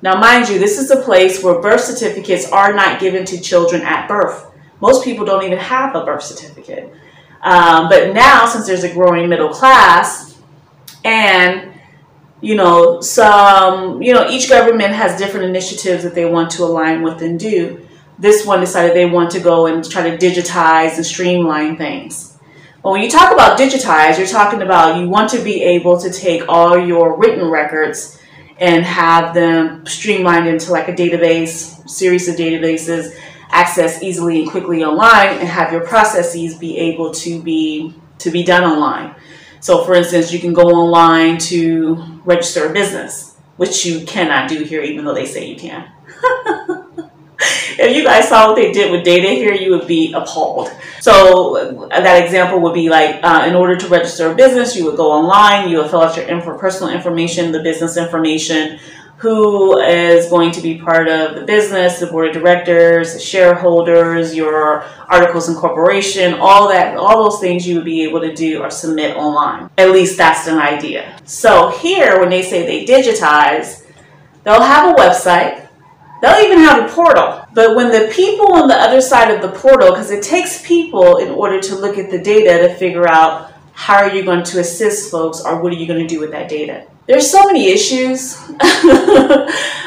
Now, 0.02 0.18
mind 0.18 0.48
you, 0.48 0.58
this 0.58 0.78
is 0.78 0.90
a 0.90 1.02
place 1.02 1.42
where 1.44 1.60
birth 1.60 1.82
certificates 1.82 2.50
are 2.50 2.72
not 2.72 3.00
given 3.00 3.26
to 3.26 3.38
children 3.38 3.82
at 3.82 4.08
birth. 4.08 4.50
Most 4.80 5.04
people 5.04 5.26
don't 5.26 5.44
even 5.44 5.58
have 5.58 5.94
a 5.94 6.04
birth 6.04 6.22
certificate. 6.22 6.90
Um, 7.42 7.90
but 7.90 8.14
now, 8.14 8.46
since 8.46 8.66
there's 8.66 8.84
a 8.84 8.92
growing 8.92 9.28
middle 9.28 9.50
class, 9.50 10.38
and 11.04 11.74
you 12.40 12.54
know, 12.54 13.02
some, 13.02 14.00
you 14.00 14.14
know, 14.14 14.26
each 14.30 14.48
government 14.48 14.94
has 14.94 15.18
different 15.18 15.44
initiatives 15.46 16.02
that 16.02 16.14
they 16.14 16.24
want 16.24 16.50
to 16.52 16.64
align 16.64 17.02
with 17.02 17.20
and 17.20 17.38
do. 17.38 17.86
This 18.20 18.44
one 18.44 18.60
decided 18.60 18.94
they 18.94 19.06
want 19.06 19.30
to 19.30 19.40
go 19.40 19.66
and 19.66 19.88
try 19.88 20.10
to 20.10 20.18
digitize 20.18 20.96
and 20.96 21.06
streamline 21.06 21.78
things. 21.78 22.38
But 22.82 22.92
when 22.92 23.02
you 23.02 23.10
talk 23.10 23.32
about 23.32 23.58
digitize, 23.58 24.18
you're 24.18 24.26
talking 24.26 24.60
about 24.60 25.00
you 25.00 25.08
want 25.08 25.30
to 25.30 25.42
be 25.42 25.62
able 25.62 25.98
to 25.98 26.12
take 26.12 26.46
all 26.46 26.78
your 26.78 27.16
written 27.18 27.48
records 27.48 28.20
and 28.58 28.84
have 28.84 29.32
them 29.32 29.86
streamlined 29.86 30.46
into 30.46 30.70
like 30.70 30.88
a 30.88 30.92
database, 30.92 31.88
series 31.88 32.28
of 32.28 32.36
databases, 32.36 33.18
access 33.50 34.02
easily 34.02 34.42
and 34.42 34.50
quickly 34.50 34.84
online, 34.84 35.38
and 35.38 35.48
have 35.48 35.72
your 35.72 35.86
processes 35.86 36.56
be 36.58 36.76
able 36.76 37.12
to 37.12 37.42
be 37.42 37.94
to 38.18 38.30
be 38.30 38.42
done 38.42 38.64
online. 38.64 39.14
So, 39.60 39.84
for 39.84 39.94
instance, 39.94 40.30
you 40.30 40.38
can 40.38 40.52
go 40.52 40.68
online 40.68 41.38
to 41.38 42.20
register 42.24 42.68
a 42.68 42.72
business, 42.72 43.36
which 43.56 43.86
you 43.86 44.04
cannot 44.04 44.50
do 44.50 44.62
here, 44.62 44.82
even 44.82 45.06
though 45.06 45.14
they 45.14 45.26
say 45.26 45.46
you 45.48 45.56
can. 45.56 45.90
if 47.80 47.96
you 47.96 48.04
guys 48.04 48.28
saw 48.28 48.48
what 48.48 48.56
they 48.56 48.72
did 48.72 48.90
with 48.90 49.04
data 49.04 49.28
here, 49.28 49.54
you 49.54 49.70
would 49.70 49.86
be 49.86 50.12
appalled. 50.12 50.70
So 51.00 51.86
that 51.90 52.22
example 52.24 52.60
would 52.60 52.74
be 52.74 52.88
like, 52.88 53.20
uh, 53.22 53.44
in 53.48 53.54
order 53.54 53.76
to 53.76 53.88
register 53.88 54.30
a 54.30 54.34
business, 54.34 54.76
you 54.76 54.84
would 54.84 54.96
go 54.96 55.10
online, 55.10 55.68
you 55.68 55.78
would 55.78 55.90
fill 55.90 56.02
out 56.02 56.16
your 56.16 56.26
personal 56.58 56.92
information, 56.92 57.52
the 57.52 57.62
business 57.62 57.96
information, 57.96 58.78
who 59.16 59.78
is 59.78 60.30
going 60.30 60.50
to 60.50 60.62
be 60.62 60.78
part 60.78 61.06
of 61.08 61.34
the 61.34 61.42
business, 61.44 62.00
the 62.00 62.06
board 62.06 62.28
of 62.28 62.32
directors, 62.34 63.12
the 63.12 63.20
shareholders, 63.20 64.34
your 64.34 64.82
articles 65.08 65.48
incorporation, 65.48 66.34
all 66.34 66.68
that, 66.68 66.96
all 66.96 67.30
those 67.30 67.40
things 67.40 67.66
you 67.66 67.74
would 67.74 67.84
be 67.84 68.02
able 68.02 68.20
to 68.20 68.34
do 68.34 68.62
or 68.62 68.70
submit 68.70 69.16
online. 69.16 69.68
At 69.76 69.90
least 69.90 70.16
that's 70.16 70.46
an 70.46 70.58
idea. 70.58 71.18
So 71.24 71.68
here, 71.68 72.18
when 72.18 72.30
they 72.30 72.42
say 72.42 72.64
they 72.64 72.86
digitize, 72.86 73.84
they'll 74.42 74.62
have 74.62 74.90
a 74.90 74.94
website, 74.94 75.68
They'll 76.20 76.44
even 76.44 76.58
have 76.58 76.84
a 76.84 76.92
portal. 76.92 77.39
But 77.52 77.74
when 77.74 77.90
the 77.90 78.12
people 78.12 78.52
on 78.54 78.68
the 78.68 78.74
other 78.74 79.00
side 79.00 79.30
of 79.30 79.42
the 79.42 79.56
portal, 79.58 79.90
because 79.90 80.10
it 80.10 80.22
takes 80.22 80.64
people 80.66 81.16
in 81.16 81.30
order 81.30 81.60
to 81.60 81.74
look 81.74 81.98
at 81.98 82.10
the 82.10 82.18
data 82.18 82.68
to 82.68 82.74
figure 82.74 83.08
out 83.08 83.52
how 83.72 83.96
are 83.96 84.14
you 84.14 84.22
going 84.22 84.44
to 84.44 84.60
assist 84.60 85.10
folks 85.10 85.40
or 85.40 85.62
what 85.62 85.72
are 85.72 85.76
you 85.76 85.86
going 85.86 86.00
to 86.00 86.06
do 86.06 86.20
with 86.20 86.30
that 86.32 86.48
data. 86.48 86.86
There's 87.06 87.28
so 87.28 87.44
many 87.46 87.68
issues. 87.70 88.38
and, 88.50 88.60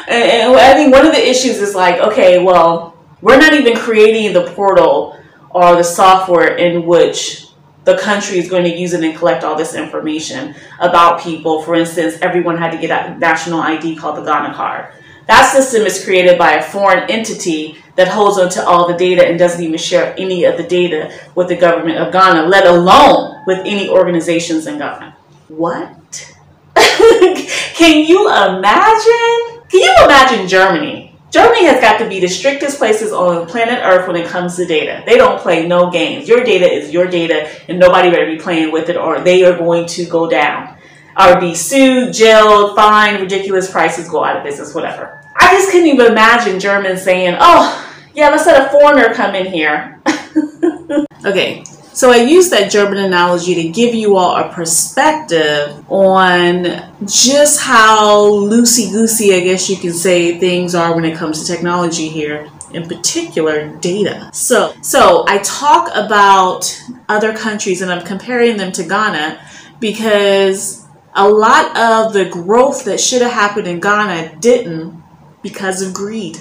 and 0.08 0.56
I 0.56 0.74
think 0.74 0.92
one 0.92 1.06
of 1.06 1.12
the 1.12 1.26
issues 1.26 1.60
is 1.60 1.74
like, 1.74 2.00
okay, 2.00 2.42
well, 2.42 2.98
we're 3.22 3.38
not 3.38 3.54
even 3.54 3.76
creating 3.76 4.32
the 4.34 4.50
portal 4.50 5.18
or 5.50 5.76
the 5.76 5.84
software 5.84 6.56
in 6.56 6.84
which 6.84 7.46
the 7.84 7.96
country 7.98 8.38
is 8.38 8.48
going 8.50 8.64
to 8.64 8.76
use 8.76 8.92
it 8.92 9.04
and 9.04 9.16
collect 9.16 9.44
all 9.44 9.56
this 9.56 9.74
information 9.74 10.54
about 10.80 11.20
people. 11.20 11.62
For 11.62 11.74
instance, 11.74 12.18
everyone 12.20 12.58
had 12.58 12.72
to 12.72 12.78
get 12.78 12.90
a 12.90 13.18
national 13.18 13.60
ID 13.60 13.96
called 13.96 14.16
the 14.16 14.24
Ghana 14.24 14.54
card. 14.54 14.92
That 15.26 15.50
system 15.50 15.82
is 15.82 16.04
created 16.04 16.38
by 16.38 16.52
a 16.54 16.62
foreign 16.62 17.10
entity 17.10 17.78
that 17.96 18.08
holds 18.08 18.38
onto 18.38 18.60
all 18.60 18.86
the 18.86 18.96
data 18.96 19.26
and 19.26 19.38
doesn't 19.38 19.62
even 19.62 19.78
share 19.78 20.14
any 20.18 20.44
of 20.44 20.56
the 20.56 20.64
data 20.64 21.12
with 21.34 21.48
the 21.48 21.56
government 21.56 21.98
of 21.98 22.12
Ghana, 22.12 22.46
let 22.48 22.66
alone 22.66 23.42
with 23.46 23.60
any 23.60 23.88
organizations 23.88 24.66
in 24.66 24.78
Ghana. 24.78 25.16
What? 25.48 26.34
Can 26.76 28.04
you 28.04 28.28
imagine? 28.28 29.62
Can 29.68 29.80
you 29.80 29.94
imagine 30.04 30.48
Germany? 30.48 31.16
Germany 31.30 31.64
has 31.64 31.80
got 31.80 31.98
to 31.98 32.08
be 32.08 32.20
the 32.20 32.28
strictest 32.28 32.78
places 32.78 33.12
on 33.12 33.46
planet 33.46 33.80
Earth 33.82 34.06
when 34.06 34.16
it 34.16 34.28
comes 34.28 34.54
to 34.56 34.66
data. 34.66 35.02
They 35.04 35.16
don't 35.16 35.40
play 35.40 35.66
no 35.66 35.90
games. 35.90 36.28
Your 36.28 36.44
data 36.44 36.70
is 36.70 36.92
your 36.92 37.08
data, 37.08 37.50
and 37.68 37.78
nobody 37.78 38.10
better 38.10 38.26
be 38.26 38.38
playing 38.38 38.70
with 38.70 38.88
it, 38.88 38.96
or 38.96 39.20
they 39.20 39.44
are 39.44 39.58
going 39.58 39.86
to 39.86 40.04
go 40.04 40.30
down 40.30 40.73
or 41.16 41.40
be 41.40 41.54
sued, 41.54 42.12
jailed, 42.12 42.76
fined, 42.76 43.20
ridiculous 43.20 43.70
prices, 43.70 44.08
go 44.08 44.24
out 44.24 44.36
of 44.36 44.44
business, 44.44 44.74
whatever. 44.74 45.20
I 45.36 45.52
just 45.54 45.70
couldn't 45.70 45.88
even 45.88 46.06
imagine 46.06 46.60
Germans 46.60 47.02
saying, 47.02 47.36
oh, 47.38 47.80
yeah, 48.14 48.30
let's 48.30 48.46
let 48.46 48.66
a 48.66 48.70
foreigner 48.70 49.12
come 49.14 49.34
in 49.34 49.46
here. 49.46 50.00
okay, 51.24 51.64
so 51.92 52.10
I 52.10 52.16
use 52.16 52.50
that 52.50 52.70
German 52.70 52.98
analogy 52.98 53.54
to 53.54 53.68
give 53.68 53.94
you 53.94 54.16
all 54.16 54.36
a 54.36 54.52
perspective 54.52 55.84
on 55.90 56.90
just 57.06 57.60
how 57.60 58.30
loosey-goosey, 58.30 59.34
I 59.34 59.40
guess 59.40 59.70
you 59.70 59.76
can 59.76 59.92
say, 59.92 60.38
things 60.38 60.74
are 60.74 60.94
when 60.94 61.04
it 61.04 61.16
comes 61.16 61.40
to 61.40 61.52
technology 61.52 62.08
here 62.08 62.50
in 62.72 62.88
particular 62.88 63.68
data. 63.76 64.28
So, 64.32 64.74
so 64.82 65.24
I 65.28 65.38
talk 65.38 65.88
about 65.94 66.82
other 67.08 67.32
countries 67.32 67.80
and 67.80 67.92
I'm 67.92 68.04
comparing 68.04 68.56
them 68.56 68.72
to 68.72 68.82
Ghana 68.82 69.40
because 69.78 70.83
a 71.14 71.28
lot 71.28 71.76
of 71.76 72.12
the 72.12 72.24
growth 72.26 72.84
that 72.84 73.00
should 73.00 73.22
have 73.22 73.32
happened 73.32 73.66
in 73.66 73.80
Ghana 73.80 74.36
didn't 74.40 75.02
because 75.42 75.80
of 75.80 75.94
greed. 75.94 76.38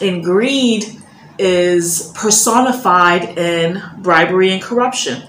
And 0.00 0.24
greed 0.24 0.84
is 1.38 2.12
personified 2.14 3.38
in 3.38 3.82
bribery 3.98 4.50
and 4.52 4.62
corruption. 4.62 5.22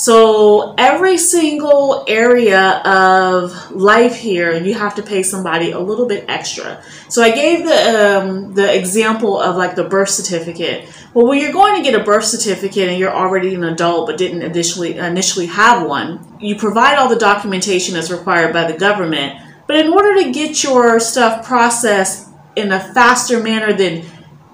So 0.00 0.74
every 0.78 1.18
single 1.18 2.06
area 2.08 2.80
of 2.86 3.70
life 3.70 4.16
here, 4.16 4.54
you 4.54 4.72
have 4.72 4.94
to 4.94 5.02
pay 5.02 5.22
somebody 5.22 5.72
a 5.72 5.78
little 5.78 6.06
bit 6.06 6.24
extra. 6.26 6.82
So 7.10 7.22
I 7.22 7.32
gave 7.32 7.66
the 7.66 8.18
um, 8.18 8.54
the 8.54 8.74
example 8.74 9.38
of 9.38 9.56
like 9.56 9.74
the 9.74 9.84
birth 9.84 10.08
certificate. 10.08 10.88
Well, 11.12 11.26
when 11.26 11.38
you're 11.38 11.52
going 11.52 11.76
to 11.76 11.82
get 11.82 12.00
a 12.00 12.02
birth 12.02 12.24
certificate 12.24 12.88
and 12.88 12.98
you're 12.98 13.14
already 13.14 13.54
an 13.54 13.62
adult 13.62 14.06
but 14.06 14.16
didn't 14.16 14.40
initially 14.40 14.96
initially 14.96 15.48
have 15.48 15.86
one, 15.86 16.26
you 16.40 16.56
provide 16.56 16.96
all 16.96 17.10
the 17.10 17.18
documentation 17.18 17.94
as 17.94 18.10
required 18.10 18.54
by 18.54 18.72
the 18.72 18.78
government. 18.78 19.38
But 19.66 19.76
in 19.76 19.92
order 19.92 20.22
to 20.22 20.32
get 20.32 20.64
your 20.64 20.98
stuff 20.98 21.46
processed 21.46 22.26
in 22.56 22.72
a 22.72 22.80
faster 22.80 23.42
manner 23.42 23.74
than 23.74 24.04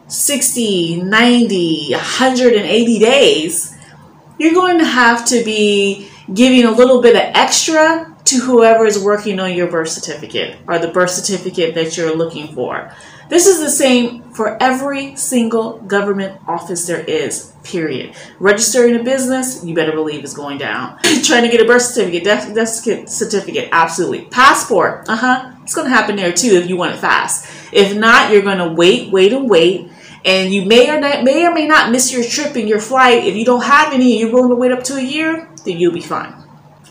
60, 0.08 1.02
90, 1.02 1.92
180 1.92 2.98
days, 2.98 3.75
you're 4.38 4.54
going 4.54 4.78
to 4.78 4.84
have 4.84 5.24
to 5.26 5.44
be 5.44 6.08
giving 6.32 6.64
a 6.64 6.70
little 6.70 7.00
bit 7.00 7.14
of 7.14 7.22
extra 7.34 8.14
to 8.24 8.40
whoever 8.40 8.84
is 8.84 8.98
working 8.98 9.38
on 9.38 9.54
your 9.54 9.68
birth 9.68 9.88
certificate 9.88 10.56
or 10.66 10.78
the 10.78 10.88
birth 10.88 11.10
certificate 11.10 11.74
that 11.74 11.96
you're 11.96 12.14
looking 12.14 12.48
for. 12.48 12.92
This 13.28 13.46
is 13.46 13.60
the 13.60 13.70
same 13.70 14.22
for 14.32 14.60
every 14.62 15.16
single 15.16 15.78
government 15.78 16.40
office 16.46 16.86
there 16.86 17.00
is, 17.00 17.52
period. 17.64 18.14
Registering 18.38 18.96
a 18.96 19.02
business, 19.02 19.64
you 19.64 19.74
better 19.74 19.92
believe 19.92 20.22
is 20.22 20.34
going 20.34 20.58
down. 20.58 20.98
Trying 21.24 21.42
to 21.42 21.48
get 21.48 21.60
a 21.60 21.64
birth 21.64 21.82
certificate, 21.82 22.24
death, 22.24 22.54
death 22.54 23.08
certificate, 23.08 23.68
absolutely. 23.72 24.26
Passport, 24.26 25.08
uh-huh. 25.08 25.52
It's 25.62 25.74
going 25.74 25.88
to 25.88 25.94
happen 25.94 26.14
there 26.14 26.32
too 26.32 26.50
if 26.50 26.68
you 26.68 26.76
want 26.76 26.94
it 26.94 26.98
fast. 26.98 27.50
If 27.72 27.96
not, 27.96 28.32
you're 28.32 28.42
going 28.42 28.58
to 28.58 28.68
wait, 28.68 29.10
wait, 29.10 29.32
and 29.32 29.50
wait 29.50 29.90
and 30.26 30.52
you 30.52 30.64
may 30.64 30.90
or 30.90 31.00
not, 31.00 31.22
may 31.22 31.46
or 31.46 31.54
may 31.54 31.68
not 31.68 31.92
miss 31.92 32.12
your 32.12 32.24
trip 32.24 32.56
and 32.56 32.68
your 32.68 32.80
flight. 32.80 33.24
If 33.24 33.36
you 33.36 33.44
don't 33.44 33.64
have 33.64 33.92
any 33.92 34.12
and 34.12 34.20
you're 34.20 34.32
willing 34.32 34.50
to 34.50 34.56
wait 34.56 34.72
up 34.72 34.82
to 34.84 34.96
a 34.96 35.00
year, 35.00 35.48
then 35.64 35.78
you'll 35.78 35.94
be 35.94 36.00
fine. 36.00 36.34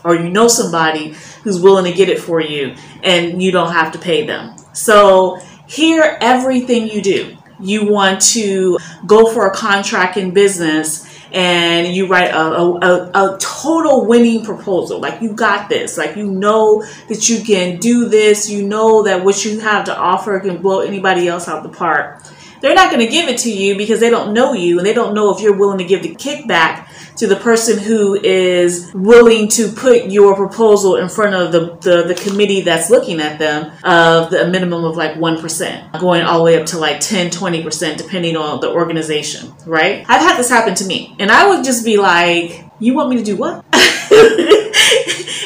Or 0.02 0.14
you 0.14 0.30
know 0.30 0.48
somebody 0.48 1.14
who's 1.42 1.60
willing 1.60 1.84
to 1.84 1.92
get 1.92 2.08
it 2.08 2.18
for 2.18 2.40
you 2.40 2.74
and 3.04 3.42
you 3.42 3.52
don't 3.52 3.72
have 3.72 3.92
to 3.92 3.98
pay 3.98 4.26
them. 4.26 4.56
So 4.72 5.38
here, 5.66 6.16
everything 6.20 6.88
you 6.88 7.02
do, 7.02 7.36
you 7.60 7.90
want 7.90 8.22
to 8.22 8.78
go 9.06 9.30
for 9.30 9.46
a 9.46 9.54
contract 9.54 10.16
in 10.16 10.32
business 10.32 11.04
and 11.32 11.94
you 11.94 12.06
write 12.06 12.30
a, 12.30 12.38
a, 12.38 13.34
a, 13.34 13.38
total 13.38 14.06
winning 14.06 14.44
proposal. 14.44 15.00
Like 15.00 15.20
you 15.20 15.32
got 15.32 15.68
this. 15.68 15.98
Like 15.98 16.16
you 16.16 16.30
know 16.30 16.86
that 17.08 17.28
you 17.28 17.42
can 17.42 17.78
do 17.78 18.08
this. 18.08 18.48
You 18.48 18.66
know 18.66 19.02
that 19.02 19.24
what 19.24 19.44
you 19.44 19.58
have 19.60 19.84
to 19.86 19.96
offer 19.96 20.38
can 20.40 20.62
blow 20.62 20.80
anybody 20.80 21.28
else 21.28 21.48
out 21.48 21.62
the 21.62 21.68
park. 21.68 22.22
They're 22.60 22.74
not 22.74 22.90
going 22.90 23.04
to 23.04 23.10
give 23.10 23.28
it 23.28 23.38
to 23.38 23.52
you 23.52 23.76
because 23.76 24.00
they 24.00 24.10
don't 24.10 24.32
know 24.32 24.52
you 24.52 24.78
and 24.78 24.86
they 24.86 24.94
don't 24.94 25.14
know 25.14 25.34
if 25.34 25.40
you're 25.40 25.56
willing 25.56 25.78
to 25.78 25.84
give 25.84 26.02
the 26.02 26.14
kickback 26.14 26.88
to 27.16 27.26
the 27.26 27.36
person 27.36 27.78
who 27.78 28.14
is 28.14 28.92
willing 28.94 29.48
to 29.48 29.68
put 29.68 30.06
your 30.06 30.34
proposal 30.36 30.96
in 30.96 31.08
front 31.08 31.34
of 31.34 31.52
the, 31.52 31.76
the, 31.76 32.02
the 32.08 32.14
committee 32.14 32.60
that's 32.60 32.90
looking 32.90 33.20
at 33.20 33.38
them 33.38 33.72
of 33.84 34.30
the 34.30 34.46
minimum 34.48 34.84
of 34.84 34.96
like 34.96 35.14
1%, 35.14 36.00
going 36.00 36.22
all 36.22 36.38
the 36.38 36.44
way 36.44 36.60
up 36.60 36.66
to 36.66 36.78
like 36.78 37.00
10, 37.00 37.30
20%, 37.30 37.96
depending 37.96 38.36
on 38.36 38.60
the 38.60 38.70
organization, 38.70 39.52
right? 39.64 40.04
I've 40.08 40.20
had 40.20 40.36
this 40.36 40.50
happen 40.50 40.74
to 40.76 40.86
me. 40.86 41.16
And 41.18 41.30
I 41.30 41.48
would 41.48 41.64
just 41.64 41.84
be 41.84 41.96
like, 41.96 42.64
you 42.78 42.94
want 42.94 43.10
me 43.10 43.16
to 43.16 43.24
do 43.24 43.36
what? 43.36 43.64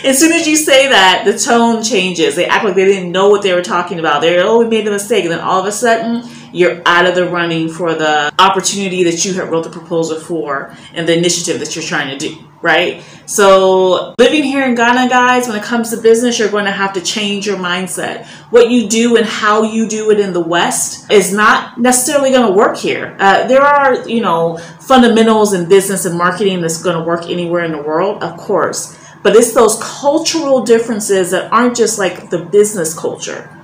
as 0.04 0.18
soon 0.18 0.32
as 0.32 0.46
you 0.46 0.56
say 0.56 0.88
that, 0.88 1.22
the 1.24 1.38
tone 1.38 1.82
changes. 1.82 2.34
They 2.34 2.46
act 2.46 2.64
like 2.64 2.74
they 2.74 2.84
didn't 2.84 3.12
know 3.12 3.28
what 3.28 3.42
they 3.42 3.54
were 3.54 3.62
talking 3.62 3.98
about. 3.98 4.22
They're, 4.22 4.44
oh, 4.44 4.58
we 4.58 4.66
made 4.66 4.86
a 4.88 4.90
mistake. 4.90 5.24
And 5.24 5.32
then 5.32 5.40
all 5.40 5.60
of 5.60 5.66
a 5.66 5.72
sudden, 5.72 6.28
you're 6.52 6.82
out 6.86 7.06
of 7.06 7.14
the 7.14 7.28
running 7.28 7.68
for 7.68 7.94
the 7.94 8.32
opportunity 8.38 9.04
that 9.04 9.24
you 9.24 9.34
have 9.34 9.48
wrote 9.50 9.64
the 9.64 9.70
proposal 9.70 10.18
for 10.18 10.74
and 10.94 11.08
the 11.08 11.16
initiative 11.16 11.60
that 11.60 11.74
you're 11.74 11.84
trying 11.84 12.16
to 12.16 12.28
do, 12.28 12.36
right? 12.62 13.02
So 13.26 14.14
living 14.18 14.42
here 14.42 14.64
in 14.64 14.74
Ghana, 14.74 15.08
guys, 15.08 15.46
when 15.46 15.56
it 15.56 15.62
comes 15.62 15.90
to 15.90 15.96
business, 15.96 16.38
you're 16.38 16.50
going 16.50 16.64
to 16.64 16.72
have 16.72 16.92
to 16.94 17.00
change 17.00 17.46
your 17.46 17.56
mindset. 17.56 18.26
What 18.50 18.70
you 18.70 18.88
do 18.88 19.16
and 19.16 19.26
how 19.26 19.62
you 19.62 19.88
do 19.88 20.10
it 20.10 20.18
in 20.18 20.32
the 20.32 20.40
West 20.40 21.10
is 21.10 21.32
not 21.32 21.78
necessarily 21.78 22.30
going 22.30 22.50
to 22.50 22.56
work 22.56 22.76
here. 22.76 23.16
Uh, 23.18 23.46
there 23.46 23.62
are, 23.62 24.08
you 24.08 24.20
know, 24.20 24.56
fundamentals 24.80 25.52
in 25.52 25.68
business 25.68 26.04
and 26.04 26.16
marketing 26.16 26.60
that's 26.60 26.82
going 26.82 26.96
to 26.96 27.04
work 27.04 27.26
anywhere 27.26 27.64
in 27.64 27.72
the 27.72 27.82
world, 27.82 28.22
of 28.22 28.36
course. 28.36 28.98
But 29.22 29.36
it's 29.36 29.52
those 29.52 29.78
cultural 29.82 30.62
differences 30.64 31.30
that 31.32 31.52
aren't 31.52 31.76
just 31.76 31.98
like 31.98 32.30
the 32.30 32.44
business 32.46 32.98
culture 32.98 33.54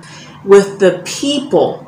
with 0.45 0.79
the 0.79 1.01
people 1.05 1.86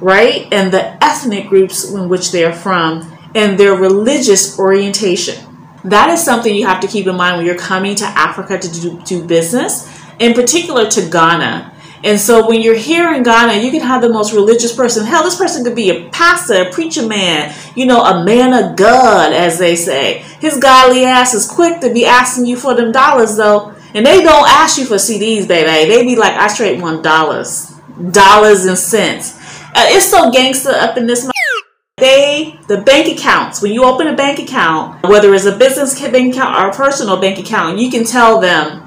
right? 0.00 0.48
And 0.52 0.72
the 0.72 1.02
ethnic 1.04 1.48
groups 1.48 1.90
in 1.90 2.08
which 2.08 2.32
they 2.32 2.44
are 2.44 2.52
from 2.52 3.12
and 3.34 3.58
their 3.58 3.74
religious 3.74 4.58
orientation. 4.58 5.44
That 5.84 6.10
is 6.10 6.24
something 6.24 6.54
you 6.54 6.66
have 6.66 6.80
to 6.80 6.88
keep 6.88 7.06
in 7.06 7.16
mind 7.16 7.36
when 7.36 7.46
you're 7.46 7.56
coming 7.56 7.94
to 7.96 8.04
Africa 8.04 8.58
to 8.58 8.80
do, 8.80 9.00
do 9.02 9.24
business, 9.24 9.88
in 10.18 10.34
particular 10.34 10.90
to 10.90 11.08
Ghana. 11.10 11.72
And 12.02 12.20
so 12.20 12.48
when 12.48 12.60
you're 12.60 12.76
here 12.76 13.12
in 13.14 13.22
Ghana, 13.22 13.62
you 13.62 13.70
can 13.70 13.80
have 13.80 14.02
the 14.02 14.08
most 14.08 14.32
religious 14.32 14.74
person. 14.74 15.04
Hell, 15.06 15.24
this 15.24 15.36
person 15.36 15.64
could 15.64 15.74
be 15.74 15.90
a 15.90 16.08
pastor, 16.10 16.62
a 16.62 16.70
preacher 16.70 17.06
man, 17.06 17.54
you 17.74 17.86
know, 17.86 18.02
a 18.02 18.24
man 18.24 18.52
of 18.52 18.76
God, 18.76 19.32
as 19.32 19.58
they 19.58 19.76
say. 19.76 20.18
His 20.40 20.58
godly 20.58 21.04
ass 21.04 21.34
is 21.34 21.48
quick 21.48 21.80
to 21.80 21.92
be 21.92 22.04
asking 22.04 22.46
you 22.46 22.56
for 22.56 22.74
them 22.74 22.92
dollars, 22.92 23.36
though. 23.36 23.74
And 23.94 24.04
they 24.04 24.22
don't 24.22 24.48
ask 24.48 24.78
you 24.78 24.84
for 24.84 24.96
cedis, 24.96 25.48
baby. 25.48 25.88
They 25.88 26.04
be 26.04 26.16
like, 26.16 26.34
I 26.34 26.48
straight 26.48 26.80
want 26.80 27.02
dollars. 27.02 27.74
Dollars 28.10 28.66
and 28.66 28.76
cents. 28.76 29.35
Uh, 29.76 29.84
it's 29.88 30.10
so 30.10 30.30
gangster 30.30 30.70
up 30.70 30.96
in 30.96 31.06
this. 31.06 31.30
They, 31.98 32.58
the 32.66 32.80
bank 32.80 33.18
accounts, 33.18 33.60
when 33.60 33.72
you 33.72 33.84
open 33.84 34.06
a 34.06 34.16
bank 34.16 34.38
account, 34.38 35.02
whether 35.06 35.34
it's 35.34 35.44
a 35.44 35.54
business 35.54 36.00
bank 36.00 36.34
account 36.34 36.56
or 36.56 36.70
a 36.70 36.74
personal 36.74 37.20
bank 37.20 37.38
account, 37.38 37.78
you 37.78 37.90
can 37.90 38.04
tell 38.04 38.40
them. 38.40 38.82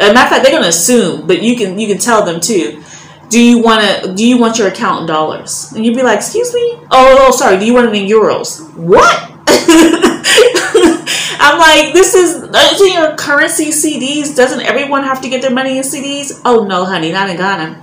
As 0.00 0.10
a 0.10 0.12
matter 0.12 0.26
of 0.26 0.30
fact, 0.30 0.42
they're 0.42 0.52
gonna 0.52 0.66
assume, 0.66 1.28
but 1.28 1.42
you 1.42 1.56
can 1.56 1.78
you 1.78 1.86
can 1.86 1.98
tell 1.98 2.24
them 2.24 2.40
too. 2.40 2.82
Do 3.28 3.40
you 3.40 3.62
want 3.62 3.82
to? 3.82 4.12
Do 4.14 4.26
you 4.26 4.36
want 4.36 4.58
your 4.58 4.66
account 4.66 5.02
in 5.02 5.06
dollars? 5.06 5.70
And 5.72 5.86
you'd 5.86 5.94
be 5.94 6.02
like, 6.02 6.18
"Excuse 6.18 6.52
me? 6.52 6.78
Oh, 6.90 7.16
oh 7.20 7.30
sorry. 7.30 7.56
Do 7.58 7.64
you 7.64 7.74
want 7.74 7.86
it 7.86 7.94
in 7.94 8.08
euros? 8.08 8.74
What?" 8.74 9.30
I'm 11.38 11.58
like, 11.58 11.92
this 11.92 12.14
is 12.14 12.42
in 12.42 12.94
your 12.94 13.14
currency 13.16 13.66
cedis. 13.66 14.34
Doesn't 14.34 14.60
everyone 14.62 15.04
have 15.04 15.20
to 15.22 15.28
get 15.28 15.40
their 15.42 15.52
money 15.52 15.78
in 15.78 15.84
cedis? 15.84 16.40
Oh 16.44 16.64
no, 16.64 16.84
honey, 16.84 17.12
not 17.12 17.30
in 17.30 17.36
Ghana. 17.36 17.80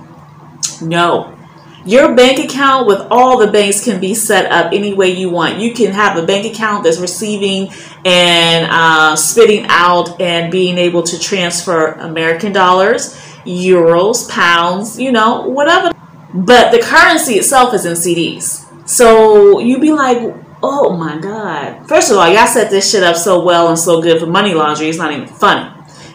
No, 0.82 1.38
your 1.84 2.14
bank 2.14 2.38
account 2.38 2.86
with 2.86 3.00
all 3.10 3.38
the 3.38 3.50
banks 3.50 3.84
can 3.84 4.00
be 4.00 4.14
set 4.14 4.50
up 4.50 4.72
any 4.72 4.94
way 4.94 5.10
you 5.10 5.30
want. 5.30 5.58
You 5.58 5.74
can 5.74 5.92
have 5.92 6.16
a 6.16 6.24
bank 6.24 6.46
account 6.46 6.84
that's 6.84 6.98
receiving 6.98 7.72
and 8.04 8.68
uh, 8.70 9.16
spitting 9.16 9.66
out 9.68 10.20
and 10.20 10.52
being 10.52 10.78
able 10.78 11.02
to 11.02 11.18
transfer 11.18 11.92
American 11.94 12.52
dollars, 12.52 13.14
euros, 13.44 14.28
pounds, 14.30 14.98
you 14.98 15.10
know, 15.10 15.48
whatever. 15.48 15.90
But 16.34 16.70
the 16.70 16.78
currency 16.78 17.34
itself 17.34 17.74
is 17.74 17.84
in 17.84 17.94
cedis. 17.94 18.68
So 18.88 19.58
you'd 19.58 19.80
be 19.80 19.92
like, 19.92 20.18
oh 20.62 20.96
my 20.96 21.18
God. 21.18 21.88
First 21.88 22.10
of 22.10 22.16
all, 22.16 22.32
y'all 22.32 22.46
set 22.46 22.70
this 22.70 22.90
shit 22.90 23.02
up 23.02 23.16
so 23.16 23.44
well 23.44 23.68
and 23.68 23.78
so 23.78 24.00
good 24.00 24.20
for 24.20 24.26
money 24.26 24.54
laundering, 24.54 24.88
it's 24.88 24.98
not 24.98 25.12
even 25.12 25.26
funny. 25.26 25.68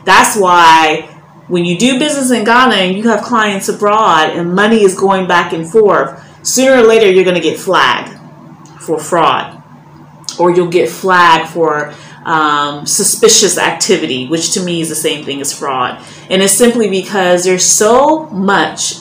That's 0.06 0.38
why 0.38 1.17
when 1.48 1.66
you 1.66 1.78
do 1.78 1.98
business 1.98 2.32
in 2.32 2.44
Ghana 2.44 2.76
and 2.76 2.98
you 2.98 3.04
have 3.04 3.24
clients 3.24 3.70
abroad 3.70 4.32
and 4.32 4.54
money 4.54 4.84
is 4.84 4.98
going 4.98 5.28
back 5.28 5.54
and 5.54 5.70
forth, 5.70 6.22
sooner 6.46 6.82
or 6.82 6.84
later 6.84 7.10
you're 7.10 7.24
going 7.24 7.36
to 7.36 7.42
get 7.42 7.60
flagged 7.60 8.18
for 8.82 9.00
fraud 9.00 9.64
or 10.40 10.52
you'll 10.52 10.70
get 10.70 10.90
flagged 10.90 11.50
for 11.50 11.94
um, 12.26 12.86
suspicious 12.86 13.58
activity, 13.58 14.28
which 14.28 14.54
to 14.54 14.64
me 14.64 14.82
is 14.82 14.90
the 14.90 14.96
same 14.96 15.24
thing 15.24 15.40
as 15.40 15.58
fraud. 15.58 16.04
And 16.30 16.42
it's 16.42 16.54
simply 16.54 16.90
because 16.90 17.46
there's 17.46 17.66
so 17.66 18.26
much 18.28 18.96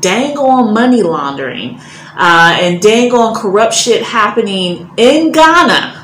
dang 0.00 0.38
on 0.38 0.72
money 0.72 1.02
laundering 1.02 1.78
uh, 2.16 2.56
and 2.60 2.80
dang 2.80 3.12
on 3.12 3.34
corrupt 3.34 3.74
shit 3.74 4.02
happening 4.02 4.90
in 4.96 5.30
Ghana 5.32 6.00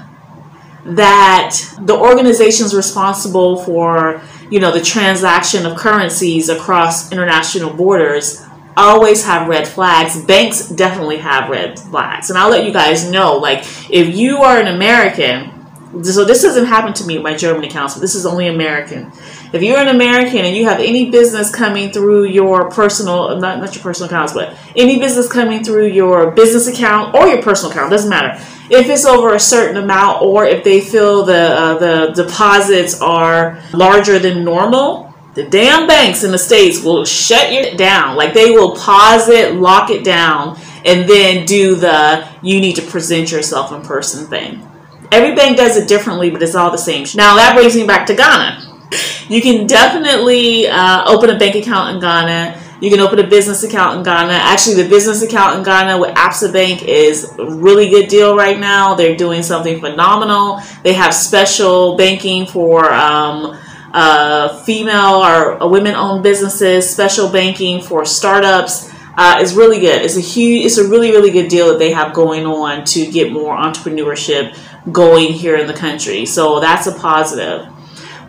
that 0.85 1.57
the 1.81 1.97
organizations 1.97 2.75
responsible 2.75 3.63
for 3.65 4.21
you 4.51 4.61
know, 4.61 4.73
the 4.73 4.81
transaction 4.81 5.65
of 5.65 5.77
currencies 5.77 6.49
across 6.49 7.13
international 7.13 7.73
borders 7.73 8.45
always 8.77 9.25
have 9.25 9.49
red 9.49 9.67
flags. 9.67 10.21
Banks 10.25 10.69
definitely 10.69 11.19
have 11.19 11.49
red 11.49 11.79
flags. 11.79 12.31
And 12.31 12.39
I'll 12.39 12.51
let 12.51 12.65
you 12.65 12.73
guys 12.73 13.09
know, 13.09 13.37
like, 13.37 13.61
if 13.91 14.15
you 14.15 14.39
are 14.39 14.59
an 14.59 14.67
American, 14.67 15.57
so 16.05 16.25
this 16.25 16.43
doesn't 16.43 16.67
happen 16.67 16.93
to 16.95 17.05
me 17.05 17.19
my 17.19 17.35
German 17.35 17.65
accounts, 17.65 17.95
but 17.95 18.01
this 18.01 18.15
is 18.15 18.27
only 18.27 18.49
American. 18.49 19.13
If 19.53 19.63
you're 19.63 19.79
an 19.79 19.89
American 19.89 20.45
and 20.45 20.55
you 20.55 20.65
have 20.67 20.79
any 20.79 21.11
business 21.11 21.53
coming 21.53 21.91
through 21.91 22.27
your 22.27 22.71
personal, 22.71 23.37
not, 23.39 23.59
not 23.59 23.75
your 23.75 23.83
personal 23.83 24.09
accounts, 24.09 24.33
but 24.33 24.57
any 24.77 25.01
business 25.01 25.31
coming 25.31 25.65
through 25.65 25.89
your 25.89 26.31
business 26.31 26.69
account 26.69 27.17
or 27.17 27.27
your 27.27 27.43
personal 27.43 27.73
account, 27.73 27.91
doesn't 27.91 28.09
matter. 28.09 28.41
If 28.71 28.89
it's 28.89 29.05
over 29.05 29.35
a 29.35 29.41
certain 29.41 29.77
amount 29.77 30.23
or 30.23 30.45
if 30.45 30.63
they 30.63 30.81
feel 30.81 31.25
the, 31.25 31.35
uh, 31.35 31.79
the 31.79 32.13
deposits 32.13 33.01
are 33.01 33.61
larger 33.73 34.21
than 34.21 34.45
normal, 34.45 35.13
the 35.35 35.45
damn 35.45 35.89
banks 35.89 36.23
in 36.23 36.31
the 36.31 36.39
States 36.39 36.83
will 36.83 37.05
shut 37.05 37.53
you 37.53 37.77
down. 37.77 38.17
Like 38.17 38.35
they 38.35 38.53
will 38.53 38.77
pause 38.77 39.29
it, 39.29 39.55
lock 39.55 39.91
it 39.91 40.05
down, 40.05 40.59
and 40.85 41.09
then 41.09 41.45
do 41.45 41.75
the 41.75 42.29
you 42.43 42.61
need 42.61 42.77
to 42.77 42.83
present 42.83 43.33
yourself 43.33 43.73
in 43.73 43.83
person 43.83 44.27
thing. 44.27 44.67
Every 45.13 45.35
bank 45.35 45.57
does 45.57 45.77
it 45.77 45.89
differently, 45.89 46.31
but 46.31 46.43
it's 46.43 46.55
all 46.55 46.71
the 46.71 46.79
same. 46.79 47.05
Now 47.17 47.37
that 47.37 47.57
brings 47.57 47.75
me 47.75 47.85
back 47.85 48.07
to 48.07 48.15
Ghana. 48.15 48.70
You 49.31 49.41
can 49.41 49.69
definitely 49.69 50.67
uh, 50.67 51.05
open 51.07 51.31
a 51.31 51.39
bank 51.39 51.55
account 51.55 51.95
in 51.95 52.01
Ghana. 52.01 52.61
You 52.81 52.91
can 52.91 52.99
open 52.99 53.21
a 53.21 53.27
business 53.27 53.63
account 53.63 53.99
in 53.99 54.03
Ghana. 54.03 54.33
Actually, 54.33 54.83
the 54.83 54.89
business 54.89 55.23
account 55.23 55.59
in 55.59 55.63
Ghana 55.63 55.99
with 55.99 56.17
Absa 56.17 56.53
Bank 56.53 56.83
is 56.83 57.31
a 57.39 57.45
really 57.49 57.91
good 57.91 58.09
deal 58.09 58.35
right 58.35 58.59
now. 58.59 58.95
They're 58.95 59.15
doing 59.15 59.45
something 59.45 59.79
phenomenal. 59.79 60.61
They 60.83 60.95
have 60.95 61.15
special 61.15 61.97
banking 61.97 62.47
for 62.47 62.93
um, 62.93 63.57
uh, 63.93 64.63
female 64.65 65.23
or 65.23 65.69
women-owned 65.69 66.23
businesses, 66.23 66.91
special 66.91 67.29
banking 67.31 67.81
for 67.83 68.05
startups. 68.05 68.91
Uh, 69.17 69.37
it's 69.41 69.53
really 69.53 69.79
good. 69.79 70.03
It's 70.03 70.17
a 70.17 70.21
huge, 70.21 70.65
it's 70.65 70.79
a 70.79 70.89
really, 70.89 71.11
really 71.11 71.31
good 71.31 71.49
deal 71.49 71.69
that 71.69 71.79
they 71.79 71.93
have 71.93 72.15
going 72.15 72.47
on 72.47 72.85
to 72.87 73.07
get 73.11 73.31
more 73.31 73.57
entrepreneurship 73.57 74.59
going 74.91 75.33
here 75.35 75.57
in 75.57 75.67
the 75.67 75.75
country. 75.75 76.25
So 76.25 76.59
that's 76.59 76.87
a 76.87 76.93
positive. 76.93 77.69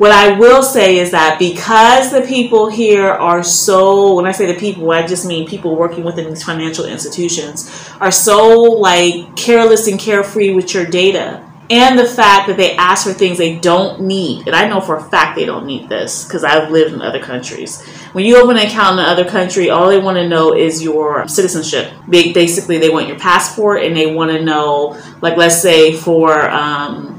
What 0.01 0.11
I 0.11 0.31
will 0.31 0.63
say 0.63 0.97
is 0.97 1.11
that 1.11 1.37
because 1.37 2.09
the 2.11 2.21
people 2.21 2.71
here 2.71 3.05
are 3.05 3.43
so, 3.43 4.15
when 4.15 4.25
I 4.25 4.31
say 4.31 4.51
the 4.51 4.59
people, 4.59 4.89
I 4.89 5.05
just 5.05 5.27
mean 5.27 5.47
people 5.47 5.75
working 5.75 6.03
within 6.03 6.27
these 6.27 6.43
financial 6.43 6.85
institutions, 6.85 7.69
are 7.99 8.09
so 8.09 8.61
like 8.61 9.35
careless 9.35 9.85
and 9.85 9.99
carefree 9.99 10.55
with 10.55 10.73
your 10.73 10.87
data. 10.87 11.47
And 11.69 11.99
the 11.99 12.07
fact 12.07 12.47
that 12.47 12.57
they 12.57 12.75
ask 12.77 13.05
for 13.05 13.13
things 13.13 13.37
they 13.37 13.59
don't 13.59 14.01
need. 14.01 14.47
And 14.47 14.55
I 14.55 14.67
know 14.67 14.81
for 14.81 14.95
a 14.95 15.03
fact 15.03 15.35
they 15.35 15.45
don't 15.45 15.67
need 15.67 15.87
this 15.87 16.25
because 16.25 16.43
I've 16.43 16.71
lived 16.71 16.95
in 16.95 17.01
other 17.03 17.19
countries. 17.19 17.79
When 18.13 18.25
you 18.25 18.37
open 18.37 18.57
an 18.57 18.65
account 18.65 18.97
in 18.97 19.05
another 19.05 19.29
country, 19.29 19.69
all 19.69 19.87
they 19.87 19.99
want 19.99 20.17
to 20.17 20.27
know 20.27 20.55
is 20.55 20.81
your 20.81 21.27
citizenship. 21.27 21.93
They, 22.07 22.33
basically, 22.33 22.79
they 22.79 22.89
want 22.89 23.07
your 23.07 23.19
passport 23.19 23.83
and 23.83 23.95
they 23.95 24.11
want 24.11 24.31
to 24.31 24.43
know, 24.43 24.99
like, 25.21 25.37
let's 25.37 25.61
say 25.61 25.93
for 25.93 26.49
um, 26.49 27.10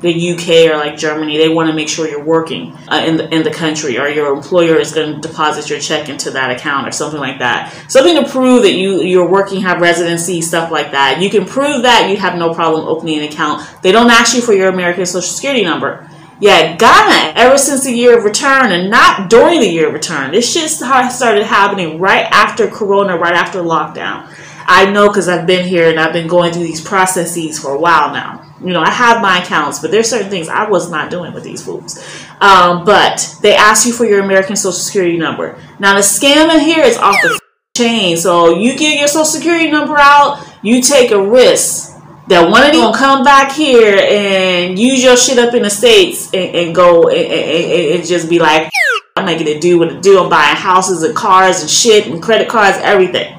the 0.00 0.32
UK 0.32 0.70
or 0.72 0.76
like 0.76 0.96
Germany, 0.96 1.36
they 1.36 1.48
want 1.48 1.68
to 1.68 1.74
make 1.74 1.88
sure 1.88 2.08
you're 2.08 2.24
working 2.24 2.72
uh, 2.88 3.02
in 3.06 3.16
the 3.16 3.34
in 3.34 3.42
the 3.42 3.50
country, 3.50 3.98
or 3.98 4.08
your 4.08 4.32
employer 4.34 4.76
is 4.76 4.92
going 4.92 5.20
to 5.20 5.28
deposit 5.28 5.68
your 5.68 5.80
check 5.80 6.08
into 6.08 6.30
that 6.32 6.50
account 6.50 6.86
or 6.86 6.92
something 6.92 7.20
like 7.20 7.38
that. 7.40 7.72
Something 7.88 8.22
to 8.22 8.30
prove 8.30 8.62
that 8.62 8.74
you 8.74 9.02
you're 9.02 9.28
working, 9.28 9.60
have 9.62 9.80
residency, 9.80 10.40
stuff 10.40 10.70
like 10.70 10.92
that. 10.92 11.20
You 11.20 11.30
can 11.30 11.44
prove 11.44 11.82
that 11.82 12.10
you 12.10 12.16
have 12.16 12.38
no 12.38 12.54
problem 12.54 12.86
opening 12.86 13.18
an 13.18 13.24
account. 13.24 13.68
They 13.82 13.92
don't 13.92 14.10
ask 14.10 14.34
you 14.34 14.42
for 14.42 14.52
your 14.52 14.68
American 14.68 15.06
Social 15.06 15.28
Security 15.28 15.64
number. 15.64 16.08
Yeah, 16.40 16.76
Ghana, 16.76 17.32
ever 17.34 17.58
since 17.58 17.82
the 17.82 17.92
year 17.92 18.16
of 18.16 18.22
return 18.22 18.70
and 18.70 18.90
not 18.90 19.28
during 19.28 19.58
the 19.58 19.66
year 19.66 19.88
of 19.88 19.94
return. 19.94 20.30
This 20.30 20.50
shit 20.52 20.70
started 20.70 21.42
happening 21.42 21.98
right 21.98 22.26
after 22.30 22.68
Corona, 22.68 23.16
right 23.18 23.34
after 23.34 23.58
lockdown. 23.60 24.32
I 24.70 24.88
know 24.88 25.08
because 25.08 25.28
I've 25.28 25.48
been 25.48 25.66
here 25.66 25.90
and 25.90 25.98
I've 25.98 26.12
been 26.12 26.28
going 26.28 26.52
through 26.52 26.62
these 26.62 26.80
processes 26.80 27.58
for 27.58 27.72
a 27.72 27.78
while 27.80 28.12
now. 28.12 28.47
You 28.60 28.72
know, 28.72 28.80
I 28.80 28.90
have 28.90 29.22
my 29.22 29.42
accounts, 29.42 29.78
but 29.78 29.90
there's 29.90 30.10
certain 30.10 30.30
things 30.30 30.48
I 30.48 30.68
was 30.68 30.90
not 30.90 31.10
doing 31.10 31.32
with 31.32 31.44
these 31.44 31.64
fools. 31.64 31.98
Um, 32.40 32.84
but 32.84 33.36
they 33.40 33.54
ask 33.54 33.86
you 33.86 33.92
for 33.92 34.04
your 34.04 34.24
American 34.24 34.56
Social 34.56 34.72
Security 34.72 35.16
number. 35.16 35.58
Now 35.78 35.94
the 35.94 36.00
scam 36.00 36.52
in 36.52 36.60
here 36.60 36.82
is 36.82 36.98
off 36.98 37.16
the 37.22 37.38
chain. 37.76 38.16
So 38.16 38.58
you 38.58 38.76
get 38.76 38.98
your 38.98 39.08
Social 39.08 39.24
Security 39.24 39.70
number 39.70 39.96
out, 39.96 40.44
you 40.62 40.82
take 40.82 41.12
a 41.12 41.22
risk 41.22 41.94
that 42.28 42.50
one 42.50 42.62
of 42.62 42.72
them 42.72 42.82
will 42.82 42.92
come 42.92 43.24
back 43.24 43.52
here 43.52 43.96
and 43.98 44.78
use 44.78 45.02
your 45.02 45.16
shit 45.16 45.38
up 45.38 45.54
in 45.54 45.62
the 45.62 45.70
states 45.70 46.32
and, 46.34 46.54
and 46.54 46.74
go 46.74 47.08
and, 47.08 47.16
and, 47.16 47.94
and, 47.94 48.06
just 48.06 48.28
be 48.28 48.38
like, 48.38 48.70
I'm 49.16 49.24
making 49.24 49.48
it 49.48 49.62
do 49.62 49.78
what 49.78 49.90
it 49.90 50.02
do. 50.02 50.22
I'm 50.22 50.28
buying 50.28 50.56
houses 50.56 51.02
and 51.02 51.16
cars 51.16 51.62
and 51.62 51.70
shit 51.70 52.06
and 52.06 52.22
credit 52.22 52.48
cards, 52.48 52.76
everything. 52.82 53.37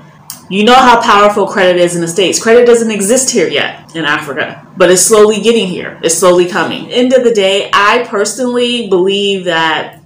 You 0.49 0.63
know 0.63 0.73
how 0.73 0.99
powerful 0.99 1.45
credit 1.45 1.79
is 1.79 1.93
in 1.95 2.01
the 2.01 2.07
States. 2.07 2.41
Credit 2.41 2.65
doesn't 2.65 2.89
exist 2.89 3.29
here 3.29 3.47
yet 3.47 3.95
in 3.95 4.03
Africa, 4.03 4.67
but 4.75 4.89
it's 4.89 5.03
slowly 5.03 5.41
getting 5.41 5.67
here. 5.67 5.99
It's 6.03 6.17
slowly 6.17 6.47
coming. 6.47 6.89
End 6.89 7.13
of 7.13 7.23
the 7.23 7.31
day, 7.31 7.69
I 7.71 8.03
personally 8.07 8.89
believe 8.89 9.45
that 9.45 10.01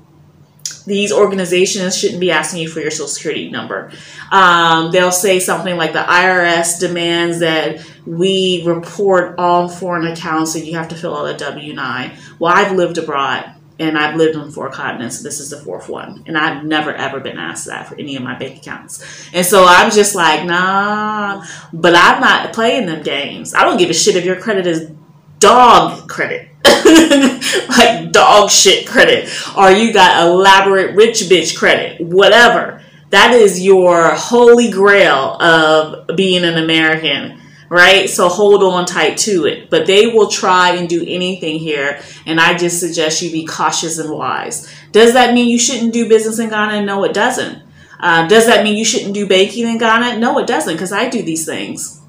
these 0.86 1.14
organizations 1.14 1.98
shouldn't 1.98 2.20
be 2.20 2.30
asking 2.30 2.62
you 2.62 2.68
for 2.68 2.82
your 2.82 2.92
social 2.92 3.08
security 3.08 3.50
number. 3.50 3.94
Um, 4.32 4.92
they'll 4.92 5.14
say 5.14 5.40
something 5.40 5.78
like 5.78 5.94
the 5.94 6.04
IRS 6.04 6.78
demands 6.78 7.40
that 7.40 7.90
we 8.06 8.64
report 8.66 9.36
all 9.38 9.70
foreign 9.70 10.08
accounts 10.08 10.56
and 10.56 10.66
you 10.66 10.78
have 10.78 10.90
to 10.90 10.96
fill 10.96 11.16
out 11.16 11.34
a 11.34 11.38
W 11.38 11.74
9. 11.74 12.12
Well, 12.40 12.54
I've 12.54 12.74
lived 12.74 12.98
abroad 12.98 13.50
and 13.80 13.98
I've 13.98 14.16
lived 14.16 14.36
on 14.36 14.52
four 14.52 14.70
continents. 14.70 15.22
This 15.22 15.40
is 15.40 15.50
the 15.50 15.58
fourth 15.58 15.90
one, 15.90 16.24
and 16.28 16.38
I've 16.38 16.64
never 16.64 16.94
ever 16.94 17.20
been 17.20 17.38
asked 17.38 17.68
that 17.68 17.88
for 17.88 17.96
any 17.96 18.16
of 18.16 18.24
my 18.24 18.38
bank 18.38 18.58
accounts. 18.58 19.04
And 19.34 19.46
so 19.46 19.66
I'm 19.68 19.92
just 19.92 20.16
like, 20.16 20.46
nah. 20.46 21.46
But 21.72 21.96
I'm 21.96 22.22
not 22.22 22.54
playing 22.54 22.86
them 22.86 23.04
games. 23.04 23.54
I 23.54 23.64
don't 23.64 23.78
give 23.78 23.90
a 23.90 23.94
shit 23.94 24.16
if 24.16 24.26
your 24.26 24.40
credit 24.40 24.68
is 24.68 24.92
dog 25.40 26.08
credit. 26.08 26.50
like 27.78 28.12
dog 28.12 28.50
shit 28.50 28.88
credit, 28.88 29.30
or 29.58 29.72
you 29.72 29.94
got 29.94 30.26
elaborate 30.26 30.96
rich 30.96 31.22
bitch 31.22 31.58
credit, 31.58 32.00
whatever. 32.02 32.82
That 33.10 33.34
is 33.34 33.62
your 33.62 34.16
holy 34.16 34.72
grail 34.72 35.40
of 35.40 36.16
being 36.16 36.44
an 36.44 36.58
American 36.58 37.43
right? 37.74 38.08
So 38.08 38.30
hold 38.30 38.62
on 38.62 38.86
tight 38.86 39.18
to 39.20 39.48
it. 39.48 39.72
But 39.72 39.88
they 39.88 40.06
will 40.06 40.28
try 40.28 40.76
and 40.76 40.88
do 40.88 41.04
anything 41.08 41.58
here. 41.58 42.04
And 42.28 42.40
I 42.40 42.56
just 42.56 42.80
suggest 42.80 43.24
you 43.24 43.32
be 43.32 43.48
cautious 43.48 43.98
and 43.98 44.12
wise. 44.12 44.72
Does 44.92 45.14
that 45.14 45.34
mean 45.34 45.50
you 45.50 45.58
shouldn't 45.58 45.92
do 45.92 46.08
business 46.08 46.38
in 46.38 46.50
Ghana? 46.50 46.86
No, 46.86 47.04
it 47.04 47.16
doesn't. 47.16 47.64
Uh, 48.00 48.28
does 48.28 48.46
that 48.46 48.64
mean 48.64 48.78
you 48.78 48.86
shouldn't 48.86 49.16
do 49.16 49.28
banking 49.28 49.68
in 49.68 49.80
Ghana? 49.80 50.20
No, 50.20 50.38
it 50.38 50.46
doesn't, 50.46 50.76
because 50.76 50.92
I 50.92 51.10
do 51.10 51.24
these 51.24 51.48
things. 51.48 52.00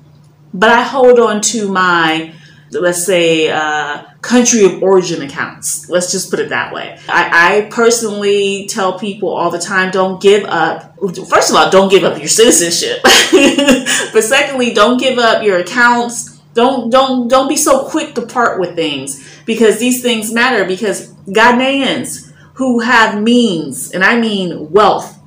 But 0.53 0.69
I 0.69 0.83
hold 0.83 1.19
on 1.19 1.41
to 1.53 1.73
my 1.73 2.35
let's 2.75 3.05
say, 3.05 3.51
uh, 3.51 4.03
country 4.21 4.65
of 4.65 4.83
origin 4.83 5.23
accounts. 5.23 5.89
Let's 5.89 6.11
just 6.11 6.31
put 6.31 6.41
it 6.41 6.49
that 6.49 6.73
way. 6.73 6.99
I, 7.09 7.59
I, 7.59 7.71
personally 7.71 8.67
tell 8.67 8.99
people 8.99 9.31
all 9.31 9.51
the 9.51 9.59
time 9.59 9.91
don't 9.91 10.21
give 10.21 10.45
up. 10.45 10.97
First 11.29 11.51
of 11.51 11.57
all, 11.57 11.71
don't 11.71 11.91
give 11.91 12.05
up 12.05 12.19
your 12.19 12.29
citizenship. 12.29 13.01
but 14.13 14.25
secondly, 14.25 14.73
don't 14.73 14.99
give 14.99 15.19
up 15.19 15.43
your 15.43 15.59
accounts. 15.59 16.39
Don't 16.55 16.91
don't 16.91 17.29
don't 17.29 17.49
be 17.49 17.57
so 17.57 17.89
quick 17.89 18.15
to 18.15 18.27
part 18.27 18.61
with 18.61 18.77
things 18.77 19.43
because 19.45 19.79
these 19.79 20.03
things 20.03 20.33
matter 20.33 20.65
because 20.65 21.13
Ghanaians 21.27 22.33
who 22.55 22.81
have 22.81 23.21
means, 23.21 23.91
and 23.91 24.05
I 24.05 24.19
mean 24.21 24.71
wealth, 24.71 25.19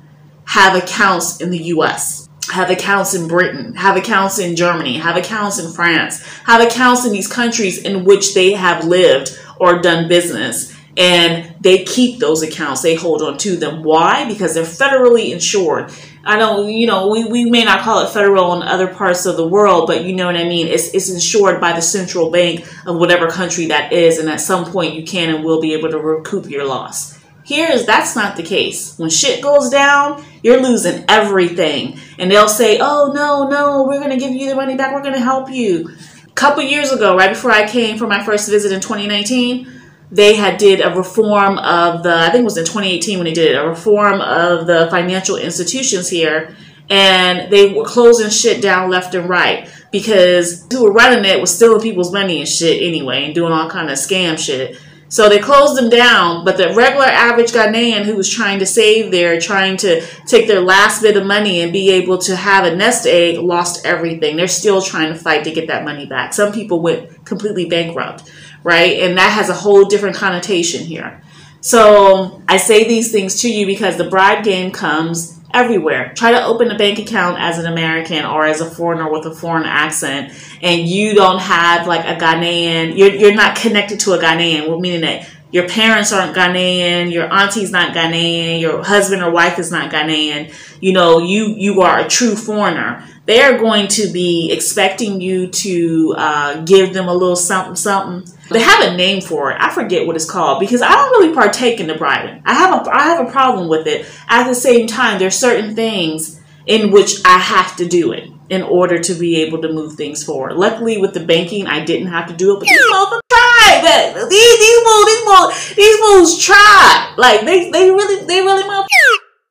have 0.44 0.74
accounts 0.74 1.42
in 1.42 1.50
the 1.50 1.58
US 1.74 2.27
have 2.50 2.70
accounts 2.70 3.14
in 3.14 3.28
Britain, 3.28 3.74
have 3.74 3.96
accounts 3.96 4.38
in 4.38 4.56
Germany, 4.56 4.98
have 4.98 5.16
accounts 5.16 5.58
in 5.58 5.72
France, 5.72 6.22
have 6.44 6.60
accounts 6.60 7.04
in 7.04 7.12
these 7.12 7.28
countries 7.28 7.78
in 7.78 8.04
which 8.04 8.34
they 8.34 8.52
have 8.52 8.84
lived 8.84 9.38
or 9.58 9.80
done 9.80 10.08
business. 10.08 10.74
And 10.96 11.54
they 11.60 11.84
keep 11.84 12.18
those 12.18 12.42
accounts, 12.42 12.82
they 12.82 12.96
hold 12.96 13.22
on 13.22 13.38
to 13.38 13.56
them. 13.56 13.84
Why? 13.84 14.26
Because 14.26 14.54
they're 14.54 14.64
federally 14.64 15.30
insured. 15.30 15.92
I 16.24 16.38
know, 16.38 16.66
you 16.66 16.86
know, 16.86 17.08
we, 17.08 17.24
we 17.24 17.48
may 17.48 17.64
not 17.64 17.82
call 17.82 18.04
it 18.04 18.10
federal 18.10 18.60
in 18.60 18.66
other 18.66 18.88
parts 18.88 19.24
of 19.24 19.36
the 19.36 19.46
world, 19.46 19.86
but 19.86 20.04
you 20.04 20.14
know 20.14 20.26
what 20.26 20.36
I 20.36 20.44
mean? 20.44 20.66
It's, 20.66 20.92
it's 20.94 21.08
insured 21.08 21.60
by 21.60 21.72
the 21.72 21.80
central 21.80 22.30
bank 22.30 22.66
of 22.84 22.96
whatever 22.96 23.28
country 23.28 23.66
that 23.66 23.92
is. 23.92 24.18
And 24.18 24.28
at 24.28 24.40
some 24.40 24.70
point, 24.70 24.94
you 24.94 25.04
can 25.04 25.34
and 25.34 25.44
will 25.44 25.60
be 25.60 25.72
able 25.72 25.90
to 25.90 25.98
recoup 25.98 26.50
your 26.50 26.66
loss. 26.66 27.17
Here 27.48 27.70
is 27.72 27.86
that's 27.86 28.14
not 28.14 28.36
the 28.36 28.42
case. 28.42 28.98
When 28.98 29.08
shit 29.08 29.42
goes 29.42 29.70
down, 29.70 30.22
you're 30.42 30.60
losing 30.60 31.06
everything. 31.08 31.98
And 32.18 32.30
they'll 32.30 32.46
say, 32.46 32.76
"Oh 32.78 33.10
no, 33.14 33.48
no, 33.48 33.84
we're 33.84 34.00
going 34.00 34.10
to 34.10 34.18
give 34.18 34.32
you 34.32 34.50
the 34.50 34.54
money 34.54 34.76
back. 34.76 34.92
We're 34.92 35.00
going 35.00 35.14
to 35.14 35.20
help 35.20 35.50
you." 35.50 35.88
A 36.26 36.32
couple 36.32 36.62
years 36.62 36.92
ago, 36.92 37.16
right 37.16 37.30
before 37.30 37.50
I 37.50 37.66
came 37.66 37.96
for 37.96 38.06
my 38.06 38.22
first 38.22 38.50
visit 38.50 38.70
in 38.70 38.82
2019, 38.82 39.66
they 40.12 40.34
had 40.34 40.58
did 40.58 40.82
a 40.82 40.94
reform 40.94 41.56
of 41.56 42.02
the 42.02 42.14
I 42.14 42.28
think 42.28 42.42
it 42.42 42.44
was 42.44 42.58
in 42.58 42.66
2018 42.66 43.16
when 43.16 43.24
they 43.24 43.32
did 43.32 43.52
it, 43.52 43.56
a 43.56 43.66
reform 43.66 44.20
of 44.20 44.66
the 44.66 44.88
financial 44.90 45.36
institutions 45.36 46.10
here 46.10 46.54
and 46.90 47.52
they 47.52 47.72
were 47.72 47.84
closing 47.84 48.30
shit 48.30 48.62
down 48.62 48.90
left 48.90 49.14
and 49.14 49.28
right 49.28 49.70
because 49.90 50.66
who 50.72 50.84
were 50.84 50.92
running 50.92 51.24
it 51.24 51.40
was 51.40 51.54
stealing 51.54 51.82
people's 51.82 52.12
money 52.12 52.40
and 52.40 52.48
shit 52.48 52.82
anyway 52.82 53.24
and 53.24 53.34
doing 53.34 53.52
all 53.52 53.68
kind 53.68 53.90
of 53.90 53.98
scam 53.98 54.38
shit. 54.38 54.78
So 55.10 55.28
they 55.28 55.38
closed 55.38 55.76
them 55.76 55.88
down, 55.88 56.44
but 56.44 56.58
the 56.58 56.74
regular 56.74 57.06
average 57.06 57.52
Ghanaian 57.52 58.04
who 58.04 58.14
was 58.14 58.28
trying 58.28 58.58
to 58.58 58.66
save 58.66 59.10
there, 59.10 59.40
trying 59.40 59.78
to 59.78 60.04
take 60.26 60.46
their 60.46 60.60
last 60.60 61.00
bit 61.00 61.16
of 61.16 61.24
money 61.26 61.60
and 61.60 61.72
be 61.72 61.90
able 61.90 62.18
to 62.18 62.36
have 62.36 62.64
a 62.64 62.76
nest 62.76 63.06
egg, 63.06 63.38
lost 63.38 63.86
everything. 63.86 64.36
They're 64.36 64.48
still 64.48 64.82
trying 64.82 65.12
to 65.12 65.18
fight 65.18 65.44
to 65.44 65.50
get 65.50 65.68
that 65.68 65.84
money 65.84 66.04
back. 66.04 66.34
Some 66.34 66.52
people 66.52 66.80
went 66.80 67.24
completely 67.24 67.64
bankrupt, 67.64 68.30
right? 68.62 68.98
And 69.00 69.16
that 69.16 69.32
has 69.32 69.48
a 69.48 69.54
whole 69.54 69.86
different 69.86 70.16
connotation 70.16 70.84
here. 70.84 71.22
So 71.62 72.42
I 72.46 72.58
say 72.58 72.86
these 72.86 73.10
things 73.10 73.40
to 73.42 73.50
you 73.50 73.64
because 73.64 73.96
the 73.96 74.08
bribe 74.08 74.44
game 74.44 74.70
comes 74.70 75.37
everywhere. 75.52 76.12
Try 76.14 76.32
to 76.32 76.44
open 76.44 76.70
a 76.70 76.78
bank 76.78 76.98
account 76.98 77.38
as 77.40 77.58
an 77.58 77.66
American 77.66 78.24
or 78.24 78.46
as 78.46 78.60
a 78.60 78.70
foreigner 78.70 79.10
with 79.10 79.26
a 79.26 79.34
foreign 79.34 79.64
accent, 79.64 80.32
and 80.62 80.88
you 80.88 81.14
don't 81.14 81.40
have 81.40 81.86
like 81.86 82.04
a 82.04 82.20
Ghanaian. 82.20 82.96
You're 82.96 83.14
you're 83.14 83.34
not 83.34 83.56
connected 83.56 84.00
to 84.00 84.12
a 84.12 84.18
Ghanaian, 84.18 84.80
meaning 84.80 85.02
that 85.02 85.28
your 85.50 85.66
parents 85.66 86.12
aren't 86.12 86.36
Ghanaian, 86.36 87.10
your 87.10 87.32
auntie's 87.32 87.70
not 87.70 87.94
Ghanaian, 87.94 88.60
your 88.60 88.84
husband 88.84 89.22
or 89.22 89.30
wife 89.30 89.58
is 89.58 89.70
not 89.70 89.90
Ghanaian. 89.90 90.52
You 90.80 90.92
know, 90.92 91.18
you 91.18 91.54
you 91.56 91.80
are 91.80 91.98
a 91.98 92.08
true 92.08 92.34
foreigner. 92.34 93.04
They 93.24 93.42
are 93.42 93.58
going 93.58 93.88
to 93.88 94.10
be 94.10 94.50
expecting 94.52 95.20
you 95.20 95.48
to 95.48 96.14
uh, 96.16 96.64
give 96.64 96.94
them 96.94 97.08
a 97.08 97.12
little 97.12 97.36
something 97.36 97.76
something 97.76 98.32
they 98.50 98.60
have 98.60 98.92
a 98.92 98.96
name 98.96 99.20
for 99.20 99.50
it. 99.50 99.58
I 99.60 99.70
forget 99.70 100.06
what 100.06 100.16
it's 100.16 100.30
called 100.30 100.60
because 100.60 100.82
I 100.82 100.90
don't 100.90 101.10
really 101.10 101.34
partake 101.34 101.80
in 101.80 101.86
the 101.86 101.94
bribing. 101.94 102.42
I 102.44 102.54
have 102.54 102.86
a 102.86 102.90
I 102.90 103.02
have 103.04 103.26
a 103.26 103.30
problem 103.30 103.68
with 103.68 103.86
it. 103.86 104.06
At 104.28 104.48
the 104.48 104.54
same 104.54 104.86
time, 104.86 105.18
there's 105.18 105.36
certain 105.36 105.74
things 105.74 106.40
in 106.66 106.90
which 106.90 107.24
I 107.24 107.38
have 107.38 107.76
to 107.76 107.86
do 107.86 108.12
it 108.12 108.30
in 108.50 108.62
order 108.62 108.98
to 108.98 109.14
be 109.14 109.42
able 109.42 109.60
to 109.62 109.72
move 109.72 109.94
things 109.94 110.24
forward. 110.24 110.54
Luckily, 110.54 110.98
with 110.98 111.12
the 111.14 111.24
banking, 111.24 111.66
I 111.66 111.84
didn't 111.84 112.08
have 112.08 112.28
to 112.28 112.34
do 112.34 112.56
it, 112.56 112.60
but 112.60 112.68
these 112.68 112.80
motherfuckers. 112.92 113.20
That 113.68 114.14
these 114.30 114.58
these 114.58 114.80
moves 114.84 115.74
these 115.76 116.00
moves 116.00 116.36
these 116.36 116.44
tried. 116.46 117.14
Like 117.16 117.42
they 117.42 117.70
they 117.70 117.90
really 117.90 118.24
they 118.26 118.40
really 118.40 118.86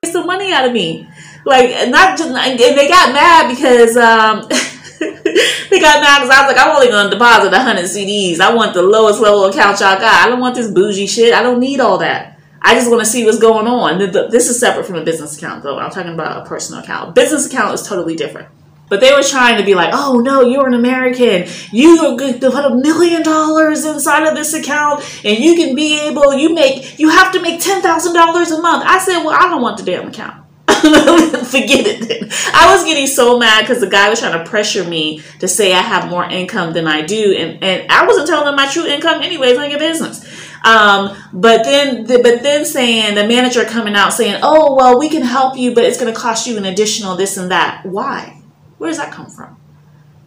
some 0.06 0.26
money 0.26 0.52
out 0.52 0.66
of 0.66 0.74
me. 0.74 1.08
Like 1.46 1.90
not 1.90 2.18
just 2.18 2.30
and 2.30 2.60
they 2.60 2.88
got 2.88 3.14
mad 3.14 3.50
because 3.50 3.96
um. 3.98 4.50
they 5.70 5.80
got 5.80 6.02
mad 6.02 6.22
because 6.22 6.30
I 6.30 6.46
was 6.46 6.54
like, 6.54 6.58
I'm 6.58 6.76
only 6.76 6.88
gonna 6.88 7.10
deposit 7.10 7.52
100 7.52 7.84
cedis. 7.86 8.40
I 8.40 8.54
want 8.54 8.74
the 8.74 8.82
lowest 8.82 9.20
level 9.20 9.46
account 9.46 9.80
y'all 9.80 10.00
got. 10.00 10.26
I 10.26 10.30
don't 10.30 10.40
want 10.40 10.56
this 10.56 10.72
bougie 10.72 11.08
shit. 11.08 11.34
I 11.34 11.44
don't 11.44 11.60
need 11.60 11.80
all 11.80 11.98
that. 12.00 12.40
I 12.62 12.74
just 12.74 12.90
want 12.90 13.02
to 13.02 13.06
see 13.06 13.24
what's 13.24 13.40
going 13.40 13.68
on. 13.68 14.00
This 14.00 14.50
is 14.50 14.60
separate 14.60 14.86
from 14.86 14.96
a 14.96 15.04
business 15.04 15.38
account, 15.38 15.64
though. 15.64 15.78
I'm 15.78 15.92
talking 15.92 16.14
about 16.14 16.46
a 16.46 16.50
personal 16.50 16.84
account. 16.84 17.16
Business 17.16 17.46
account 17.46 17.74
is 17.76 17.84
totally 17.84 18.16
different. 18.16 18.50
But 18.90 19.02
they 19.02 19.12
were 19.12 19.22
trying 19.22 19.58
to 19.58 19.66
be 19.66 19.76
like, 19.76 19.92
oh 19.94 20.20
no, 20.20 20.42
you're 20.42 20.68
an 20.68 20.74
American. 20.74 21.46
You 21.72 22.16
put 22.18 22.66
a 22.66 22.76
million 22.76 23.22
dollars 23.22 23.86
inside 23.86 24.28
of 24.28 24.36
this 24.36 24.54
account 24.54 25.04
and 25.26 25.38
you 25.38 25.56
can 25.56 25.76
be 25.76 26.00
able, 26.08 26.34
you 26.34 26.54
make, 26.54 26.98
you 26.98 27.10
have 27.10 27.34
to 27.34 27.42
make 27.42 27.60
$10,000 27.60 27.84
a 27.84 28.62
month. 28.62 28.84
I 28.86 29.00
said, 29.00 29.24
well, 29.24 29.36
I 29.36 29.50
don't 29.50 29.62
want 29.62 29.78
the 29.78 29.84
damn 29.84 30.08
account. 30.08 30.47
Forget 31.46 32.10
it. 32.10 32.32
I 32.54 32.74
was 32.74 32.84
getting 32.84 33.08
so 33.08 33.38
mad 33.38 33.62
because 33.62 33.80
the 33.80 33.90
guy 33.90 34.10
was 34.10 34.20
trying 34.20 34.44
to 34.44 34.50
pressure 34.50 34.84
me 34.84 35.22
to 35.40 35.48
say 35.48 35.74
I 35.74 35.82
have 35.82 36.10
more 36.10 36.26
income 36.26 36.74
than 36.74 36.88
I 36.88 37.02
do. 37.02 37.36
And, 37.38 37.63
and 37.63 37.92
I 37.92 38.06
wasn't 38.06 38.28
telling 38.28 38.48
him 38.48 38.56
my 38.56 38.68
true 38.68 38.86
income 38.86 39.22
anyways, 39.22 39.58
like 39.58 39.74
a 39.74 39.78
business. 39.78 40.26
Um, 40.63 41.16
but 41.34 41.63
then, 41.63 42.06
the, 42.06 42.20
but 42.20 42.44
then 42.44 42.66
saying 42.66 43.16
the 43.16 43.28
manager 43.28 43.63
coming 43.63 43.96
out 43.96 44.12
saying, 44.12 44.40
"Oh, 44.44 44.76
well, 44.76 45.00
we 45.00 45.10
can 45.10 45.22
help 45.22 45.58
you, 45.58 45.74
but 45.74 45.84
it's 45.84 46.00
going 46.00 46.13
to 46.13 46.20
cost 46.20 46.48
you 46.48 46.58
an 46.58 46.66
additional 46.66 47.16
this 47.16 47.38
and 47.38 47.52
that." 47.52 47.86
Why? 47.86 48.42
Where 48.78 48.90
does 48.90 48.98
that 48.98 49.13
come 49.13 49.28
from? 49.28 49.58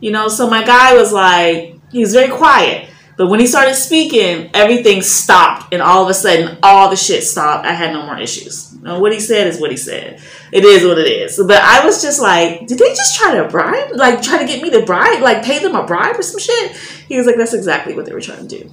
You 0.00 0.12
know. 0.12 0.28
So 0.28 0.48
my 0.48 0.64
guy 0.64 0.94
was 0.94 1.12
like, 1.12 1.78
he 1.90 2.00
was 2.00 2.12
very 2.12 2.30
quiet, 2.30 2.89
But 3.20 3.28
when 3.28 3.38
he 3.38 3.46
started 3.46 3.74
speaking, 3.74 4.48
everything 4.54 5.02
stopped, 5.02 5.74
and 5.74 5.82
all 5.82 6.02
of 6.02 6.08
a 6.08 6.14
sudden, 6.14 6.56
all 6.62 6.88
the 6.88 6.96
shit 6.96 7.22
stopped. 7.22 7.66
I 7.66 7.74
had 7.74 7.92
no 7.92 8.06
more 8.06 8.18
issues. 8.18 8.74
What 8.80 9.12
he 9.12 9.20
said 9.20 9.46
is 9.46 9.60
what 9.60 9.70
he 9.70 9.76
said. 9.76 10.22
It 10.52 10.64
is 10.64 10.86
what 10.86 10.96
it 10.96 11.06
is. 11.06 11.36
But 11.36 11.62
I 11.62 11.84
was 11.84 12.00
just 12.00 12.22
like, 12.22 12.66
did 12.66 12.78
they 12.78 12.88
just 12.94 13.18
try 13.18 13.34
to 13.34 13.46
bribe? 13.46 13.90
Like, 13.94 14.22
try 14.22 14.38
to 14.38 14.46
get 14.46 14.62
me 14.62 14.70
to 14.70 14.86
bribe? 14.86 15.20
Like, 15.20 15.44
pay 15.44 15.58
them 15.58 15.74
a 15.74 15.84
bribe 15.84 16.18
or 16.18 16.22
some 16.22 16.40
shit? 16.40 16.74
He 17.08 17.18
was 17.18 17.26
like, 17.26 17.36
that's 17.36 17.52
exactly 17.52 17.94
what 17.94 18.06
they 18.06 18.14
were 18.14 18.22
trying 18.22 18.48
to 18.48 18.58
do. 18.62 18.70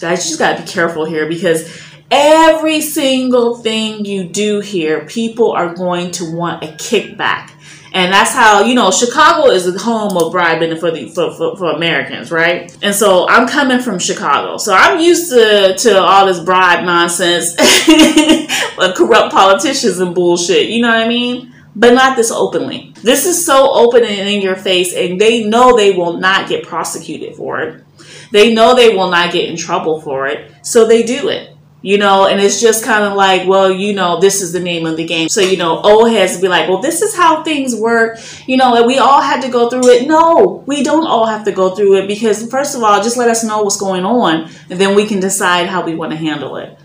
Guys, 0.00 0.24
you 0.24 0.30
just 0.30 0.38
gotta 0.38 0.62
be 0.62 0.66
careful 0.66 1.04
here 1.04 1.28
because 1.28 1.70
every 2.10 2.80
single 2.80 3.58
thing 3.58 4.06
you 4.06 4.24
do 4.24 4.60
here, 4.60 5.04
people 5.04 5.52
are 5.52 5.74
going 5.74 6.10
to 6.12 6.34
want 6.34 6.64
a 6.64 6.68
kickback. 6.68 7.50
And 7.94 8.12
that's 8.12 8.32
how, 8.32 8.64
you 8.64 8.74
know, 8.74 8.90
Chicago 8.90 9.50
is 9.50 9.72
the 9.72 9.78
home 9.78 10.16
of 10.16 10.32
bribing 10.32 10.76
for 10.78 10.90
the 10.90 11.08
for, 11.10 11.30
for, 11.30 11.56
for, 11.56 11.70
Americans, 11.70 12.32
right? 12.32 12.76
And 12.82 12.92
so 12.92 13.28
I'm 13.28 13.46
coming 13.46 13.78
from 13.78 14.00
Chicago. 14.00 14.56
So 14.58 14.74
I'm 14.74 14.98
used 14.98 15.30
to, 15.30 15.76
to 15.78 16.00
all 16.00 16.26
this 16.26 16.40
bribe 16.40 16.84
nonsense, 16.84 17.54
corrupt 18.96 19.32
politicians 19.32 20.00
and 20.00 20.12
bullshit. 20.12 20.70
You 20.70 20.82
know 20.82 20.88
what 20.88 20.98
I 20.98 21.08
mean? 21.08 21.54
But 21.76 21.94
not 21.94 22.16
this 22.16 22.32
openly. 22.32 22.94
This 23.02 23.26
is 23.26 23.46
so 23.46 23.72
open 23.72 24.02
and 24.02 24.28
in 24.28 24.42
your 24.42 24.56
face, 24.56 24.92
and 24.92 25.20
they 25.20 25.44
know 25.44 25.76
they 25.76 25.92
will 25.92 26.18
not 26.18 26.48
get 26.48 26.66
prosecuted 26.66 27.36
for 27.36 27.60
it. 27.60 27.84
They 28.32 28.52
know 28.52 28.74
they 28.74 28.96
will 28.96 29.10
not 29.10 29.32
get 29.32 29.48
in 29.48 29.56
trouble 29.56 30.00
for 30.00 30.26
it. 30.26 30.52
So 30.66 30.84
they 30.84 31.04
do 31.04 31.28
it 31.28 31.53
you 31.84 31.98
know, 31.98 32.26
and 32.28 32.40
it's 32.40 32.62
just 32.62 32.82
kind 32.82 33.04
of 33.04 33.12
like, 33.12 33.46
well, 33.46 33.70
you 33.70 33.92
know, 33.92 34.18
this 34.18 34.40
is 34.40 34.54
the 34.54 34.58
name 34.58 34.86
of 34.86 34.96
the 34.96 35.04
game. 35.04 35.28
So, 35.28 35.42
you 35.42 35.58
know, 35.58 35.82
old 35.82 36.10
heads 36.10 36.40
be 36.40 36.48
like, 36.48 36.66
well, 36.66 36.80
this 36.80 37.02
is 37.02 37.14
how 37.14 37.44
things 37.44 37.76
work, 37.76 38.18
you 38.46 38.56
know, 38.56 38.74
and 38.74 38.86
we 38.86 38.96
all 38.96 39.20
had 39.20 39.42
to 39.42 39.50
go 39.50 39.68
through 39.68 39.86
it. 39.90 40.08
No, 40.08 40.64
we 40.66 40.82
don't 40.82 41.06
all 41.06 41.26
have 41.26 41.44
to 41.44 41.52
go 41.52 41.74
through 41.74 41.96
it 41.98 42.08
because, 42.08 42.48
first 42.48 42.74
of 42.74 42.82
all, 42.82 43.02
just 43.02 43.18
let 43.18 43.28
us 43.28 43.44
know 43.44 43.62
what's 43.62 43.76
going 43.76 44.06
on 44.06 44.48
and 44.70 44.80
then 44.80 44.96
we 44.96 45.04
can 45.04 45.20
decide 45.20 45.66
how 45.66 45.84
we 45.84 45.94
want 45.94 46.10
to 46.12 46.16
handle 46.16 46.56
it. 46.56 46.78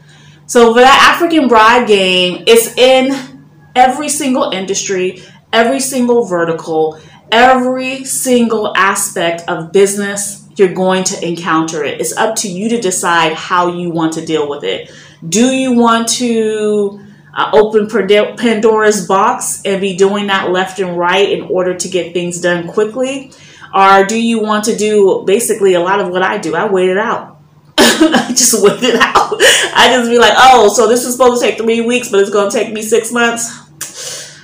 So, 0.48 0.74
for 0.74 0.82
that 0.82 1.16
African 1.16 1.48
bribe 1.48 1.88
game, 1.88 2.44
it's 2.46 2.76
in 2.76 3.48
every 3.78 4.10
single 4.10 4.52
industry, 4.52 5.24
every 5.54 5.80
single 5.80 6.26
vertical, 6.26 7.00
every 7.32 8.04
single 8.04 8.76
aspect 8.76 9.44
of 9.48 9.72
business 9.72 10.39
you're 10.60 10.74
going 10.74 11.04
to 11.06 11.28
encounter 11.28 11.84
it. 11.84 12.00
It's 12.00 12.16
up 12.16 12.36
to 12.38 12.50
you 12.50 12.70
to 12.70 12.82
decide 12.82 13.34
how 13.34 13.74
you 13.74 13.90
want 13.90 14.14
to 14.14 14.26
deal 14.26 14.50
with 14.50 14.64
it. 14.64 14.92
Do 15.28 15.48
you 15.54 15.74
want 15.74 16.08
to 16.10 17.02
uh, 17.34 17.52
open 17.54 17.88
Pandora's 17.88 19.08
box 19.08 19.62
and 19.66 19.82
be 19.82 19.96
doing 19.96 20.28
that 20.28 20.52
left 20.52 20.80
and 20.80 20.98
right 20.98 21.30
in 21.30 21.44
order 21.44 21.76
to 21.76 21.90
get 21.90 22.14
things 22.14 22.42
done 22.42 22.68
quickly? 22.68 23.32
Or 23.74 24.06
do 24.06 24.20
you 24.20 24.40
want 24.40 24.66
to 24.66 24.76
do 24.76 25.24
basically 25.26 25.74
a 25.74 25.80
lot 25.80 26.00
of 26.00 26.10
what 26.10 26.24
I 26.24 26.38
do? 26.38 26.56
I 26.56 26.70
wait 26.70 26.90
it 26.90 26.98
out. 26.98 27.40
I 27.78 28.28
just 28.30 28.62
wait 28.64 28.82
it 28.84 28.96
out. 28.96 29.36
I 29.76 29.94
just 29.96 30.10
be 30.10 30.18
like, 30.18 30.34
oh, 30.36 30.74
so 30.74 30.88
this 30.88 31.06
is 31.06 31.14
supposed 31.14 31.42
to 31.42 31.48
take 31.48 31.58
three 31.58 31.82
weeks, 31.82 32.10
but 32.10 32.20
it's 32.20 32.30
going 32.30 32.50
to 32.50 32.58
take 32.58 32.74
me 32.74 32.82
six 32.82 33.12
months. 33.12 34.40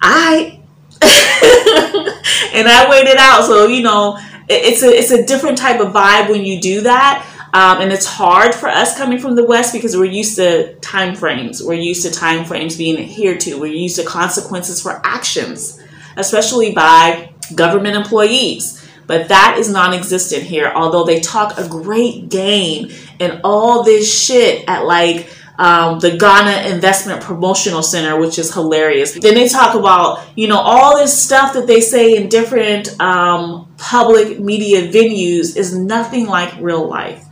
I. 0.00 0.60
and 1.02 2.68
I 2.68 2.86
waited 2.88 3.16
out. 3.18 3.44
So, 3.44 3.66
you 3.66 3.82
know, 3.82 4.18
it's 4.50 4.82
a 4.82 4.88
it's 4.88 5.10
a 5.10 5.24
different 5.24 5.58
type 5.58 5.80
of 5.80 5.92
vibe 5.92 6.30
when 6.30 6.44
you 6.44 6.60
do 6.60 6.82
that. 6.82 7.26
Um, 7.52 7.80
and 7.80 7.92
it's 7.92 8.06
hard 8.06 8.54
for 8.54 8.68
us 8.68 8.96
coming 8.96 9.18
from 9.18 9.34
the 9.34 9.44
West 9.44 9.72
because 9.72 9.96
we're 9.96 10.04
used 10.04 10.36
to 10.36 10.76
time 10.76 11.16
frames. 11.16 11.60
We're 11.62 11.74
used 11.74 12.02
to 12.04 12.12
time 12.12 12.44
frames 12.44 12.76
being 12.76 12.96
adhered 12.96 13.40
to. 13.40 13.58
We're 13.58 13.72
used 13.72 13.96
to 13.96 14.04
consequences 14.04 14.80
for 14.80 15.00
actions, 15.04 15.82
especially 16.16 16.72
by 16.72 17.32
government 17.56 17.96
employees. 17.96 18.76
But 19.08 19.28
that 19.28 19.56
is 19.58 19.68
non 19.68 19.92
existent 19.92 20.44
here, 20.44 20.70
although 20.72 21.04
they 21.04 21.18
talk 21.18 21.58
a 21.58 21.68
great 21.68 22.28
game 22.28 22.92
and 23.18 23.40
all 23.42 23.82
this 23.82 24.24
shit 24.24 24.64
at 24.68 24.84
like 24.84 25.28
um, 25.60 26.00
the 26.00 26.16
Ghana 26.16 26.74
Investment 26.74 27.20
Promotional 27.20 27.82
Center, 27.82 28.18
which 28.18 28.38
is 28.38 28.52
hilarious. 28.54 29.12
Then 29.12 29.34
they 29.34 29.46
talk 29.46 29.74
about, 29.74 30.24
you 30.34 30.48
know, 30.48 30.58
all 30.58 30.96
this 30.96 31.16
stuff 31.16 31.52
that 31.52 31.66
they 31.66 31.82
say 31.82 32.16
in 32.16 32.30
different 32.30 32.98
um, 32.98 33.70
public 33.76 34.40
media 34.40 34.90
venues 34.90 35.58
is 35.58 35.76
nothing 35.76 36.26
like 36.26 36.58
real 36.60 36.88
life. 36.88 37.22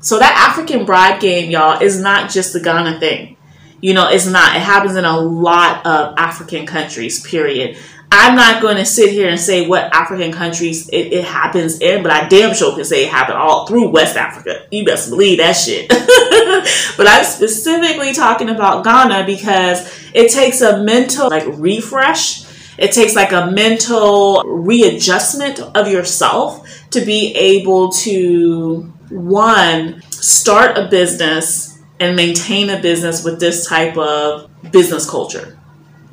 So 0.00 0.18
that 0.18 0.50
African 0.50 0.84
bribe 0.84 1.20
game, 1.20 1.48
y'all, 1.48 1.80
is 1.80 2.00
not 2.00 2.28
just 2.28 2.52
the 2.52 2.60
Ghana 2.60 2.98
thing. 2.98 3.36
You 3.80 3.94
know, 3.94 4.08
it's 4.08 4.26
not. 4.26 4.56
It 4.56 4.62
happens 4.62 4.96
in 4.96 5.04
a 5.04 5.20
lot 5.20 5.86
of 5.86 6.14
African 6.16 6.66
countries, 6.66 7.24
period. 7.24 7.78
I'm 8.18 8.34
not 8.34 8.62
going 8.62 8.78
to 8.78 8.84
sit 8.86 9.10
here 9.10 9.28
and 9.28 9.38
say 9.38 9.68
what 9.68 9.94
African 9.94 10.32
countries 10.32 10.88
it, 10.88 11.12
it, 11.12 11.24
happens 11.24 11.80
in, 11.80 12.02
but 12.02 12.10
I 12.10 12.26
damn 12.28 12.54
sure 12.54 12.74
can 12.74 12.84
say 12.84 13.04
it 13.04 13.10
happened 13.10 13.36
all 13.36 13.66
through 13.66 13.88
West 13.88 14.16
Africa. 14.16 14.66
You 14.70 14.86
best 14.86 15.10
believe 15.10 15.36
that 15.36 15.52
shit. 15.52 15.88
but 16.96 17.06
I'm 17.06 17.24
specifically 17.24 18.14
talking 18.14 18.48
about 18.48 18.84
Ghana 18.84 19.26
because 19.26 20.10
it 20.14 20.30
takes 20.30 20.62
a 20.62 20.82
mental 20.82 21.28
like 21.28 21.44
refresh. 21.58 22.46
It 22.78 22.92
takes 22.92 23.14
like 23.14 23.32
a 23.32 23.50
mental 23.50 24.42
readjustment 24.44 25.60
of 25.60 25.86
yourself 25.86 26.66
to 26.92 27.04
be 27.04 27.34
able 27.34 27.90
to 27.92 28.92
one 29.10 30.00
start 30.10 30.78
a 30.78 30.88
business 30.88 31.78
and 32.00 32.16
maintain 32.16 32.70
a 32.70 32.80
business 32.80 33.22
with 33.22 33.40
this 33.40 33.66
type 33.66 33.98
of 33.98 34.50
business 34.72 35.08
culture, 35.08 35.58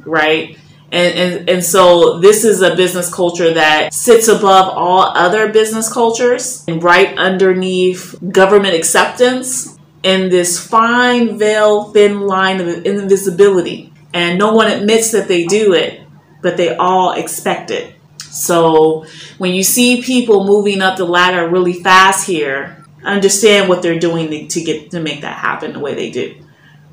right? 0.05 0.57
And, 0.93 1.17
and, 1.17 1.49
and 1.49 1.63
so 1.63 2.19
this 2.19 2.45
is 2.45 2.61
a 2.61 2.75
business 2.75 3.11
culture 3.11 3.51
that 3.55 3.91
sits 3.91 4.27
above 4.27 4.77
all 4.77 5.01
other 5.17 5.51
business 5.51 5.91
cultures 5.91 6.63
and 6.67 6.83
right 6.83 7.17
underneath 7.17 8.15
government 8.31 8.75
acceptance 8.75 9.75
in 10.03 10.29
this 10.29 10.59
fine 10.59 11.39
veil, 11.39 11.85
thin 11.85 12.21
line 12.21 12.61
of 12.61 12.85
invisibility. 12.85 13.91
And 14.13 14.37
no 14.37 14.53
one 14.53 14.69
admits 14.69 15.11
that 15.13 15.27
they 15.27 15.45
do 15.45 15.73
it, 15.73 16.01
but 16.43 16.57
they 16.57 16.75
all 16.75 17.13
expect 17.13 17.71
it. 17.71 17.95
So 18.19 19.07
when 19.39 19.55
you 19.55 19.63
see 19.63 20.03
people 20.03 20.45
moving 20.45 20.83
up 20.83 20.97
the 20.97 21.05
ladder 21.05 21.49
really 21.49 21.73
fast 21.73 22.27
here, 22.27 22.85
understand 23.03 23.67
what 23.67 23.81
they're 23.81 23.99
doing 23.99 24.47
to 24.47 24.61
get 24.61 24.91
to 24.91 24.99
make 24.99 25.21
that 25.21 25.39
happen 25.39 25.73
the 25.73 25.79
way 25.79 25.95
they 25.95 26.11
do, 26.11 26.35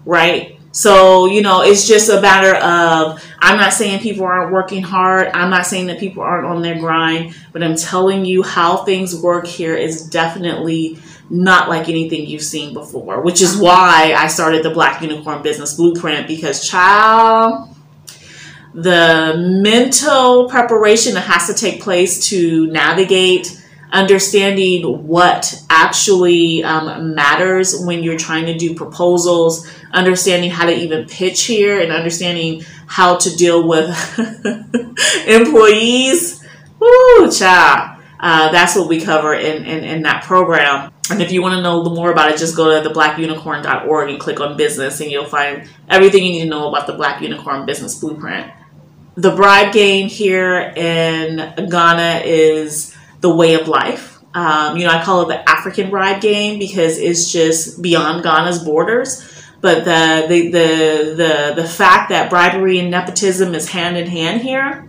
right? 0.06 0.59
So, 0.72 1.26
you 1.26 1.42
know, 1.42 1.62
it's 1.62 1.88
just 1.88 2.08
a 2.10 2.20
matter 2.20 2.54
of, 2.56 3.24
I'm 3.40 3.56
not 3.56 3.72
saying 3.72 4.00
people 4.00 4.24
aren't 4.24 4.52
working 4.52 4.82
hard. 4.82 5.28
I'm 5.34 5.50
not 5.50 5.66
saying 5.66 5.88
that 5.88 5.98
people 5.98 6.22
aren't 6.22 6.46
on 6.46 6.62
their 6.62 6.78
grind, 6.78 7.34
but 7.52 7.62
I'm 7.62 7.76
telling 7.76 8.24
you 8.24 8.42
how 8.44 8.84
things 8.84 9.20
work 9.20 9.46
here 9.46 9.74
is 9.74 10.08
definitely 10.08 10.98
not 11.28 11.68
like 11.68 11.88
anything 11.88 12.26
you've 12.26 12.42
seen 12.42 12.72
before, 12.72 13.20
which 13.22 13.40
is 13.40 13.56
why 13.56 14.14
I 14.16 14.28
started 14.28 14.62
the 14.64 14.70
Black 14.70 15.02
Unicorn 15.02 15.42
Business 15.42 15.74
Blueprint 15.74 16.28
because, 16.28 16.68
child, 16.68 17.68
the 18.72 19.34
mental 19.62 20.48
preparation 20.48 21.14
that 21.14 21.22
has 21.22 21.48
to 21.48 21.54
take 21.54 21.82
place 21.82 22.28
to 22.28 22.68
navigate 22.68 23.59
understanding 23.92 25.06
what 25.06 25.62
actually 25.68 26.62
um, 26.64 27.14
matters 27.14 27.80
when 27.84 28.02
you're 28.02 28.18
trying 28.18 28.46
to 28.46 28.56
do 28.56 28.74
proposals, 28.74 29.70
understanding 29.92 30.50
how 30.50 30.66
to 30.66 30.74
even 30.74 31.06
pitch 31.06 31.42
here, 31.44 31.80
and 31.80 31.92
understanding 31.92 32.64
how 32.86 33.16
to 33.16 33.34
deal 33.36 33.66
with 33.66 33.88
employees. 35.26 36.44
Woo, 36.78 37.30
cha! 37.30 38.00
Uh, 38.18 38.52
that's 38.52 38.76
what 38.76 38.88
we 38.88 39.00
cover 39.00 39.34
in, 39.34 39.64
in, 39.64 39.84
in 39.84 40.02
that 40.02 40.22
program. 40.24 40.92
And 41.10 41.20
if 41.20 41.32
you 41.32 41.42
want 41.42 41.54
to 41.54 41.62
know 41.62 41.82
more 41.82 42.12
about 42.12 42.30
it, 42.30 42.38
just 42.38 42.54
go 42.54 42.82
to 42.82 42.88
theblackunicorn.org 42.88 44.10
and 44.10 44.20
click 44.20 44.40
on 44.40 44.56
business, 44.56 45.00
and 45.00 45.10
you'll 45.10 45.24
find 45.24 45.68
everything 45.88 46.24
you 46.24 46.32
need 46.32 46.42
to 46.42 46.48
know 46.48 46.68
about 46.68 46.86
the 46.86 46.92
Black 46.92 47.20
Unicorn 47.20 47.66
Business 47.66 47.98
Blueprint. 47.98 48.52
The 49.16 49.34
bribe 49.34 49.72
game 49.72 50.08
here 50.08 50.72
in 50.76 51.68
Ghana 51.68 52.22
is 52.24 52.94
the 53.20 53.34
way 53.34 53.54
of 53.54 53.68
life. 53.68 54.18
Um, 54.34 54.76
you 54.76 54.86
know, 54.86 54.92
I 54.92 55.02
call 55.02 55.22
it 55.22 55.28
the 55.28 55.48
African 55.48 55.90
bribe 55.90 56.20
game 56.20 56.58
because 56.58 56.98
it's 56.98 57.32
just 57.32 57.82
beyond 57.82 58.22
Ghana's 58.22 58.62
borders. 58.62 59.26
But 59.60 59.84
the 59.84 60.26
the 60.28 60.50
the 60.50 61.14
the, 61.16 61.62
the 61.62 61.68
fact 61.68 62.10
that 62.10 62.30
bribery 62.30 62.78
and 62.78 62.90
nepotism 62.90 63.54
is 63.54 63.68
hand 63.68 63.96
in 63.96 64.06
hand 64.06 64.40
here 64.40 64.88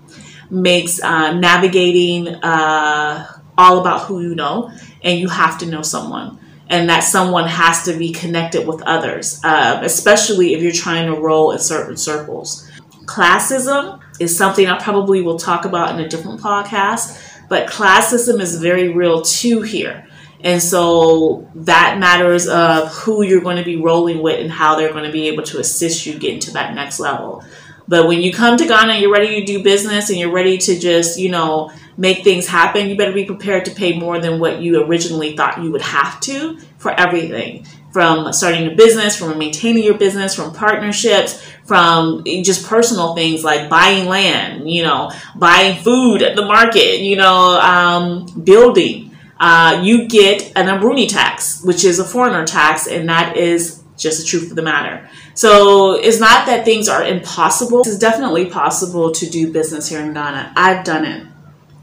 makes 0.50 1.02
uh, 1.02 1.34
navigating 1.34 2.28
uh, 2.28 3.28
all 3.58 3.80
about 3.80 4.02
who 4.02 4.22
you 4.22 4.36
know, 4.36 4.72
and 5.04 5.20
you 5.20 5.28
have 5.28 5.58
to 5.60 5.66
know 5.66 5.82
someone, 5.82 6.40
and 6.70 6.88
that 6.90 7.02
someone 7.02 7.48
has 7.48 7.84
to 7.84 7.94
be 7.94 8.14
connected 8.14 8.66
with 8.66 8.82
others, 8.84 9.42
uh, 9.44 9.82
especially 9.84 10.54
if 10.54 10.62
you're 10.62 10.72
trying 10.72 11.14
to 11.14 11.20
roll 11.20 11.52
in 11.52 11.60
certain 11.60 11.98
circles. 11.98 12.70
Classism 13.06 14.00
is 14.22 14.38
something 14.38 14.68
I 14.68 14.80
probably 14.80 15.22
will 15.22 15.40
talk 15.40 15.66
about 15.66 15.94
in 15.94 16.06
a 16.06 16.08
different 16.08 16.40
podcast 16.40 17.31
but 17.52 17.68
classism 17.68 18.40
is 18.40 18.62
very 18.62 18.88
real 18.88 19.22
too 19.24 19.62
here. 19.62 20.08
And 20.40 20.64
so 20.64 21.50
that 21.54 21.98
matters 22.00 22.48
of 22.48 22.88
who 22.94 23.24
you're 23.24 23.42
going 23.42 23.58
to 23.58 23.66
be 23.66 23.76
rolling 23.76 24.22
with 24.22 24.40
and 24.40 24.50
how 24.50 24.76
they're 24.76 24.94
going 24.94 25.04
to 25.04 25.12
be 25.12 25.28
able 25.28 25.44
to 25.44 25.60
assist 25.60 26.06
you 26.06 26.18
getting 26.18 26.40
to 26.40 26.52
that 26.54 26.74
next 26.76 27.02
level. 27.02 27.44
But 27.90 28.08
when 28.08 28.22
you 28.22 28.32
come 28.32 28.56
to 28.56 28.66
Ghana, 28.66 29.00
you're 29.00 29.12
ready 29.12 29.42
to 29.42 29.46
do 29.46 29.62
business 29.62 30.10
and 30.10 30.18
you're 30.18 30.32
ready 30.32 30.60
to 30.60 30.80
just, 30.80 31.20
you 31.20 31.28
know, 31.28 31.74
make 31.98 32.24
things 32.24 32.48
happen, 32.48 32.88
you 32.88 32.96
better 32.96 33.12
be 33.12 33.26
prepared 33.26 33.66
to 33.66 33.72
pay 33.72 34.00
more 34.00 34.18
than 34.18 34.40
what 34.40 34.62
you 34.62 34.82
originally 34.86 35.36
thought 35.36 35.62
you 35.62 35.74
would 35.74 35.82
have 35.82 36.22
to 36.22 36.58
for 36.78 36.98
everything 36.98 37.68
from 37.92 38.32
starting 38.32 38.72
a 38.72 38.76
business, 38.76 39.18
from 39.18 39.38
maintaining 39.38 39.84
your 39.84 39.98
business, 39.98 40.34
from 40.34 40.54
partnerships, 40.54 41.42
from 41.66 42.24
just 42.26 42.66
personal 42.66 43.16
things 43.16 43.44
like 43.44 43.70
buying 43.70 44.08
land, 44.08 44.70
you 44.70 44.84
know, 44.84 45.12
buying 45.36 45.82
food 45.82 46.22
at 46.22 46.36
the 46.36 46.46
market, 46.46 47.00
you 47.00 47.16
know, 47.16 47.60
um, 47.60 48.26
building. 48.44 49.16
Uh, 49.40 49.82
you 49.84 50.08
get 50.08 50.52
an 50.56 50.68
Obroni 50.68 51.08
tax, 51.08 51.64
which 51.64 51.84
is 51.84 52.00
a 52.00 52.06
foreigner 52.06 52.46
tax, 52.46 52.88
and 52.88 53.10
that 53.10 53.36
is 53.36 53.82
just 53.98 54.22
the 54.22 54.28
truth 54.28 54.50
of 54.50 54.56
the 54.56 54.62
matter. 54.62 55.08
So 55.34 55.94
it's 55.94 56.20
not 56.20 56.46
that 56.48 56.66
things 56.66 56.88
are 56.88 57.04
impossible. 57.04 57.82
It's 57.82 57.98
definitely 57.98 58.50
possible 58.50 59.12
to 59.12 59.30
do 59.30 59.52
business 59.52 59.88
here 59.88 60.02
in 60.02 60.14
Ghana. 60.14 60.54
I've 60.56 60.84
done 60.84 61.06
it. 61.06 61.28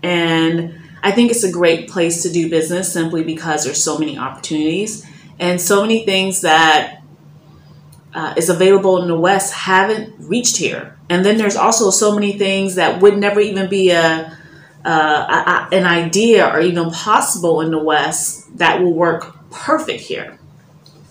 And 0.03 0.81
I 1.03 1.13
think 1.13 1.31
it's 1.31 1.45
a 1.45 1.53
great 1.53 1.89
place 1.89 2.23
to 2.23 2.31
do 2.31 2.51
business 2.51 2.93
simply 2.93 3.25
because 3.25 3.65
there's 3.65 3.83
so 3.83 3.99
many 3.99 4.19
opportunities 4.19 5.07
and 5.39 5.61
so 5.61 5.83
many 5.83 6.05
things 6.05 6.41
that 6.43 7.03
uh, 8.15 8.35
is 8.37 8.49
available 8.49 9.01
in 9.03 9.09
the 9.09 9.19
West 9.19 9.53
haven't 9.53 10.15
reached 10.19 10.57
here. 10.57 10.97
And 11.09 11.25
then 11.25 11.39
there's 11.39 11.57
also 11.57 11.91
so 11.91 12.15
many 12.15 12.37
things 12.37 12.75
that 12.75 13.01
would 13.01 13.17
never 13.17 13.41
even 13.41 13.69
be 13.69 13.91
a, 13.91 14.37
uh, 14.85 14.89
a, 15.71 15.75
an 15.75 15.87
idea 15.87 16.47
or 16.47 16.61
even 16.61 16.91
possible 16.91 17.61
in 17.61 17.71
the 17.71 17.83
West 17.83 18.59
that 18.59 18.81
will 18.81 18.93
work 18.93 19.37
perfect 19.51 20.01
here. 20.01 20.39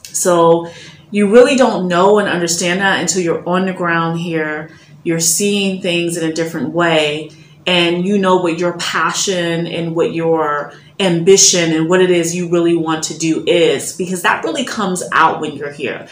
So 0.04 0.72
you 1.12 1.32
really 1.32 1.56
don't 1.56 1.88
know 1.88 2.20
and 2.20 2.28
understand 2.28 2.82
that 2.82 3.00
until 3.00 3.22
you're 3.22 3.48
on 3.48 3.66
the 3.66 3.74
ground 3.74 4.20
here. 4.20 4.72
You're 5.04 5.20
seeing 5.22 5.82
things 5.82 6.18
in 6.18 6.30
a 6.30 6.34
different 6.34 6.74
way, 6.74 7.32
and 7.66 8.06
you 8.06 8.18
know 8.18 8.38
what 8.38 8.60
your 8.60 8.78
passion 8.78 9.66
and 9.66 9.96
what 9.96 10.14
your 10.14 10.74
ambition 11.00 11.74
and 11.74 11.88
what 11.88 12.02
it 12.02 12.10
is 12.10 12.36
you 12.36 12.50
really 12.50 12.76
want 12.76 13.04
to 13.06 13.18
do 13.18 13.44
is, 13.46 13.96
because 13.96 14.22
that 14.24 14.44
really 14.44 14.66
comes 14.66 15.04
out 15.12 15.42
when 15.42 15.56
you're 15.56 15.72
here. 15.72 16.08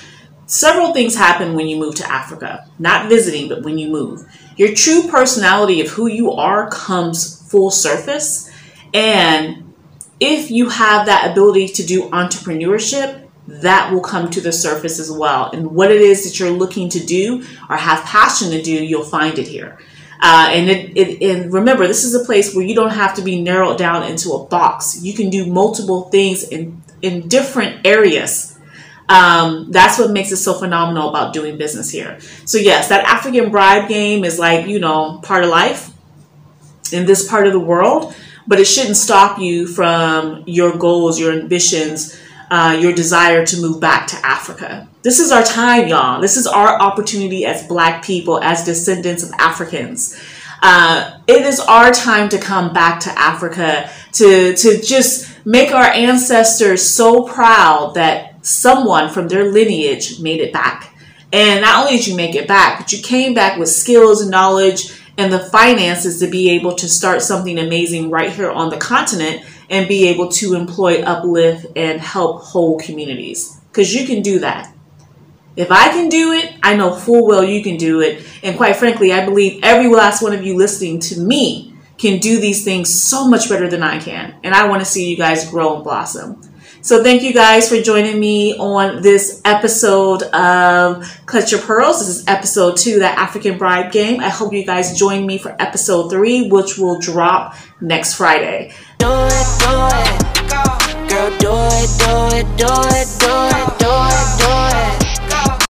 Several 0.48 0.94
things 0.94 1.16
happen 1.16 1.56
when 1.56 1.68
you 1.68 1.78
move 1.78 1.96
to 1.96 2.12
Africa, 2.12 2.68
not 2.78 3.10
visiting, 3.10 3.50
but 3.50 3.64
when 3.64 3.80
you 3.80 3.90
move. 3.90 4.24
Your 4.58 4.74
true 4.74 5.04
personality 5.10 5.82
of 5.82 5.90
who 5.90 6.08
you 6.08 6.32
are 6.32 6.70
comes 6.70 7.50
full 7.50 7.72
surface. 7.72 8.52
And 8.94 9.74
if 10.20 10.52
you 10.52 10.70
have 10.70 11.08
that 11.08 11.32
ability 11.32 11.70
to 11.70 11.86
do 11.86 12.10
entrepreneurship, 12.12 13.28
that 13.48 13.92
will 13.92 14.02
come 14.02 14.30
to 14.32 14.42
the 14.42 14.52
surface 14.52 15.00
as 15.00 15.12
well. 15.12 15.52
And 15.52 15.72
what 15.72 15.92
it 15.92 16.02
is 16.02 16.24
that 16.24 16.40
you're 16.40 16.52
looking 16.52 16.90
to 16.90 17.00
do 17.00 17.44
or 17.70 17.78
have 17.78 18.04
passion 18.04 18.52
to 18.52 18.62
do, 18.62 18.72
you'll 18.72 19.04
find 19.04 19.38
it 19.38 19.48
here. 19.48 19.78
Uh, 20.28 20.48
and 20.50 20.72
it, 20.72 20.98
it, 20.98 21.22
and 21.22 21.54
remember, 21.54 21.86
this 21.86 22.04
is 22.04 22.16
a 22.16 22.26
place 22.26 22.56
where 22.56 22.66
you 22.66 22.74
don't 22.74 22.94
have 22.94 23.14
to 23.14 23.22
be 23.22 23.40
narrowed 23.40 23.78
down 23.78 24.02
into 24.02 24.32
a 24.32 24.44
box. 24.44 25.00
You 25.04 25.14
can 25.14 25.30
do 25.30 25.46
multiple 25.46 26.10
things 26.10 26.50
in 26.50 26.82
in 27.04 27.28
different 27.28 27.86
areas. 27.86 28.58
Um, 29.08 29.72
that's 29.72 30.00
what 30.00 30.10
makes 30.10 30.32
it 30.32 30.38
so 30.38 30.56
phenomenal 30.56 31.10
about 31.10 31.32
doing 31.32 31.60
business 31.60 31.92
here. 31.92 32.20
So 32.46 32.58
yes, 32.58 32.90
that 32.90 33.06
African 33.06 33.52
bribe 33.52 33.88
game 33.88 34.24
is 34.24 34.40
like 34.40 34.66
you 34.66 34.80
know 34.80 35.20
part 35.22 35.44
of 35.44 35.52
life 35.52 35.92
in 36.92 37.06
this 37.06 37.30
part 37.30 37.46
of 37.46 37.54
the 37.54 37.60
world, 37.60 38.16
but 38.48 38.60
it 38.60 38.66
shouldn't 38.66 38.98
stop 38.98 39.38
you 39.38 39.68
from 39.68 40.44
your 40.48 40.76
goals, 40.76 41.20
your 41.20 41.34
ambitions, 41.34 42.20
uh, 42.50 42.76
your 42.82 42.94
desire 42.94 43.46
to 43.46 43.62
move 43.62 43.80
back 43.80 44.08
to 44.08 44.16
Africa. 44.26 44.90
This 45.06 45.20
is 45.20 45.32
our 45.32 45.44
time, 45.44 45.88
y'all. 45.88 46.20
This 46.20 46.36
is 46.36 46.48
our 46.48 46.82
opportunity 46.82 47.46
as 47.46 47.68
Black 47.68 48.04
people, 48.04 48.42
as 48.42 48.66
descendants 48.66 49.22
of 49.22 49.32
Africans. 49.38 50.20
Uh, 50.64 51.20
it 51.28 51.46
is 51.46 51.60
our 51.60 51.92
time 51.92 52.28
to 52.30 52.40
come 52.40 52.74
back 52.74 53.02
to 53.02 53.12
Africa 53.12 53.88
to 54.14 54.56
to 54.56 54.82
just 54.82 55.46
make 55.46 55.72
our 55.72 55.84
ancestors 55.84 56.82
so 56.82 57.22
proud 57.22 57.94
that 57.94 58.44
someone 58.44 59.08
from 59.14 59.28
their 59.28 59.52
lineage 59.52 60.20
made 60.22 60.42
it 60.42 60.52
back. 60.52 60.98
And 61.32 61.62
not 61.62 61.86
only 61.86 61.98
did 61.98 62.08
you 62.08 62.16
make 62.16 62.34
it 62.34 62.48
back, 62.48 62.80
but 62.80 62.92
you 62.92 63.00
came 63.04 63.36
back 63.36 63.60
with 63.60 63.70
skills 63.70 64.22
and 64.22 64.32
knowledge 64.32 65.00
and 65.20 65.32
the 65.32 65.38
finances 65.38 66.20
to 66.22 66.28
be 66.28 66.50
able 66.50 66.74
to 66.74 66.90
start 66.90 67.22
something 67.22 67.60
amazing 67.60 68.10
right 68.10 68.32
here 68.32 68.50
on 68.50 68.72
the 68.72 68.78
continent 68.78 69.46
and 69.70 69.88
be 69.88 70.08
able 70.08 70.30
to 70.30 70.56
employ, 70.56 71.04
uplift, 71.04 71.68
and 71.76 72.02
help 72.02 72.42
whole 72.42 72.80
communities. 72.80 73.60
Because 73.70 73.94
you 73.94 74.08
can 74.08 74.24
do 74.24 74.40
that. 74.40 74.72
If 75.56 75.72
I 75.72 75.88
can 75.90 76.10
do 76.10 76.34
it, 76.34 76.54
I 76.62 76.76
know 76.76 76.94
full 76.94 77.26
well 77.26 77.44
you 77.44 77.64
can 77.64 77.78
do 77.78 78.02
it. 78.02 78.26
And 78.44 78.58
quite 78.58 78.76
frankly, 78.76 79.14
I 79.14 79.26
believe 79.26 79.62
every 79.64 79.88
last 79.88 80.22
one 80.22 80.34
of 80.34 80.44
you 80.44 80.58
listening 80.58 81.00
to 81.02 81.20
me 81.20 81.74
can 81.98 82.20
do 82.20 82.42
these 82.42 82.66
things 82.66 82.94
so 82.94 83.28
much 83.28 83.48
better 83.48 83.70
than 83.70 83.82
I 83.82 84.00
can. 84.00 84.36
And 84.44 84.54
I 84.54 84.68
want 84.68 84.82
to 84.82 84.86
see 84.86 85.10
you 85.10 85.16
guys 85.16 85.50
grow 85.50 85.76
and 85.76 85.84
blossom. 85.84 86.42
So 86.82 87.02
thank 87.02 87.24
you 87.24 87.34
guys 87.34 87.70
for 87.70 87.82
joining 87.82 88.20
me 88.20 88.58
on 88.58 89.02
this 89.02 89.42
episode 89.46 90.24
of 90.24 91.26
Clutch 91.26 91.52
Your 91.52 91.62
Pearls. 91.62 92.00
This 92.00 92.10
is 92.10 92.28
episode 92.28 92.78
two, 92.78 93.00
that 93.00 93.18
African 93.18 93.58
Bribe 93.58 93.92
Game. 93.94 94.20
I 94.20 94.30
hope 94.30 94.54
you 94.54 94.66
guys 94.66 95.00
join 95.00 95.26
me 95.26 95.38
for 95.38 95.56
episode 95.58 96.10
three, 96.10 96.50
which 96.50 96.78
will 96.78 97.00
drop 97.00 97.56
next 97.80 98.16
Friday. 98.16 98.74
Do 99.00 99.08
it, 99.10 99.48
do 99.60 99.72
it. 99.88 100.36
Girl, 101.10 101.30
do 101.40 101.54
it, 101.72 101.90
do 101.98 102.38
it, 102.38 102.58
do 102.58 102.68
it, 102.68 103.20
do 103.20 103.36
it, 103.48 103.80
do 103.80 103.88
it. 103.88 104.15